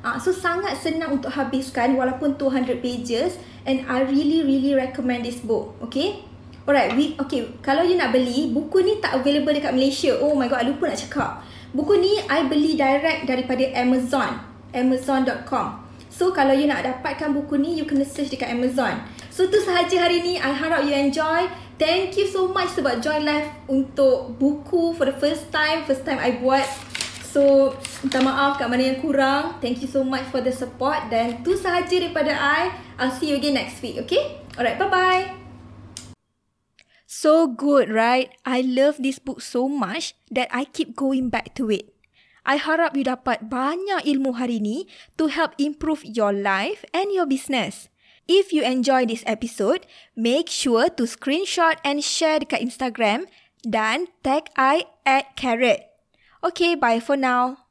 Ah, 0.00 0.16
so 0.16 0.32
sangat 0.32 0.80
senang 0.80 1.20
untuk 1.20 1.28
habiskan 1.28 1.92
walaupun 1.92 2.32
200 2.40 2.80
pages 2.80 3.36
and 3.68 3.84
I 3.84 4.00
really 4.08 4.40
really 4.40 4.72
recommend 4.72 5.28
this 5.28 5.44
book. 5.44 5.76
Okay? 5.84 6.24
Alright, 6.64 6.96
we 6.96 7.12
okay. 7.20 7.44
Kalau 7.60 7.84
you 7.84 8.00
nak 8.00 8.16
beli, 8.16 8.48
buku 8.48 8.80
ni 8.80 8.96
tak 8.96 9.20
available 9.20 9.52
dekat 9.52 9.76
Malaysia. 9.76 10.16
Oh 10.16 10.32
my 10.32 10.48
god, 10.48 10.64
I 10.64 10.72
lupa 10.72 10.88
nak 10.88 11.00
cakap. 11.04 11.44
Buku 11.70 11.94
ni 11.98 12.18
I 12.26 12.46
beli 12.50 12.74
direct 12.74 13.30
daripada 13.30 13.62
Amazon. 13.78 14.42
Amazon.com. 14.74 15.86
So 16.10 16.34
kalau 16.34 16.52
you 16.52 16.66
nak 16.66 16.82
dapatkan 16.82 17.32
buku 17.32 17.56
ni, 17.56 17.78
you 17.78 17.86
kena 17.86 18.02
search 18.04 18.34
dekat 18.34 18.50
Amazon. 18.50 18.98
So 19.30 19.46
tu 19.46 19.62
sahaja 19.62 20.06
hari 20.06 20.20
ni. 20.20 20.34
I 20.36 20.50
harap 20.50 20.82
you 20.84 20.94
enjoy. 20.94 21.46
Thank 21.80 22.18
you 22.20 22.28
so 22.28 22.52
much 22.52 22.76
sebab 22.76 23.00
join 23.00 23.24
live 23.24 23.48
untuk 23.64 24.36
buku 24.36 24.92
for 24.92 25.08
the 25.08 25.16
first 25.16 25.48
time. 25.48 25.86
First 25.88 26.04
time 26.04 26.20
I 26.20 26.36
buat. 26.36 26.68
So, 27.30 27.72
minta 28.02 28.18
maaf 28.18 28.58
kat 28.58 28.66
mana 28.66 28.90
yang 28.90 28.98
kurang. 28.98 29.62
Thank 29.62 29.86
you 29.86 29.88
so 29.88 30.02
much 30.02 30.26
for 30.34 30.42
the 30.42 30.50
support. 30.50 31.08
Dan 31.08 31.46
tu 31.46 31.54
sahaja 31.54 31.94
daripada 31.94 32.34
I. 32.34 32.74
I'll 32.98 33.14
see 33.14 33.30
you 33.30 33.38
again 33.38 33.54
next 33.54 33.78
week. 33.80 34.02
Okay? 34.02 34.42
Alright, 34.58 34.76
bye-bye. 34.76 35.39
So 37.10 37.50
good, 37.50 37.90
right? 37.90 38.30
I 38.46 38.62
love 38.62 39.02
this 39.02 39.18
book 39.18 39.42
so 39.42 39.66
much 39.66 40.14
that 40.30 40.46
I 40.54 40.62
keep 40.62 40.94
going 40.94 41.26
back 41.26 41.58
to 41.58 41.66
it. 41.66 41.90
I 42.46 42.54
harap 42.54 42.94
you 42.94 43.02
dapat 43.02 43.50
banyak 43.50 44.06
ilmu 44.06 44.38
hari 44.38 44.62
ni 44.62 44.86
to 45.18 45.26
help 45.26 45.58
improve 45.58 46.06
your 46.06 46.30
life 46.30 46.86
and 46.94 47.10
your 47.10 47.26
business. 47.26 47.90
If 48.30 48.54
you 48.54 48.62
enjoy 48.62 49.10
this 49.10 49.26
episode, 49.26 49.90
make 50.14 50.46
sure 50.46 50.86
to 50.86 51.02
screenshot 51.02 51.82
and 51.82 51.98
share 51.98 52.38
dekat 52.38 52.62
Instagram 52.62 53.26
dan 53.66 54.06
tag 54.22 54.46
I 54.54 54.86
at 55.02 55.34
Carrot. 55.34 55.90
Okay, 56.46 56.78
bye 56.78 57.02
for 57.02 57.18
now. 57.18 57.66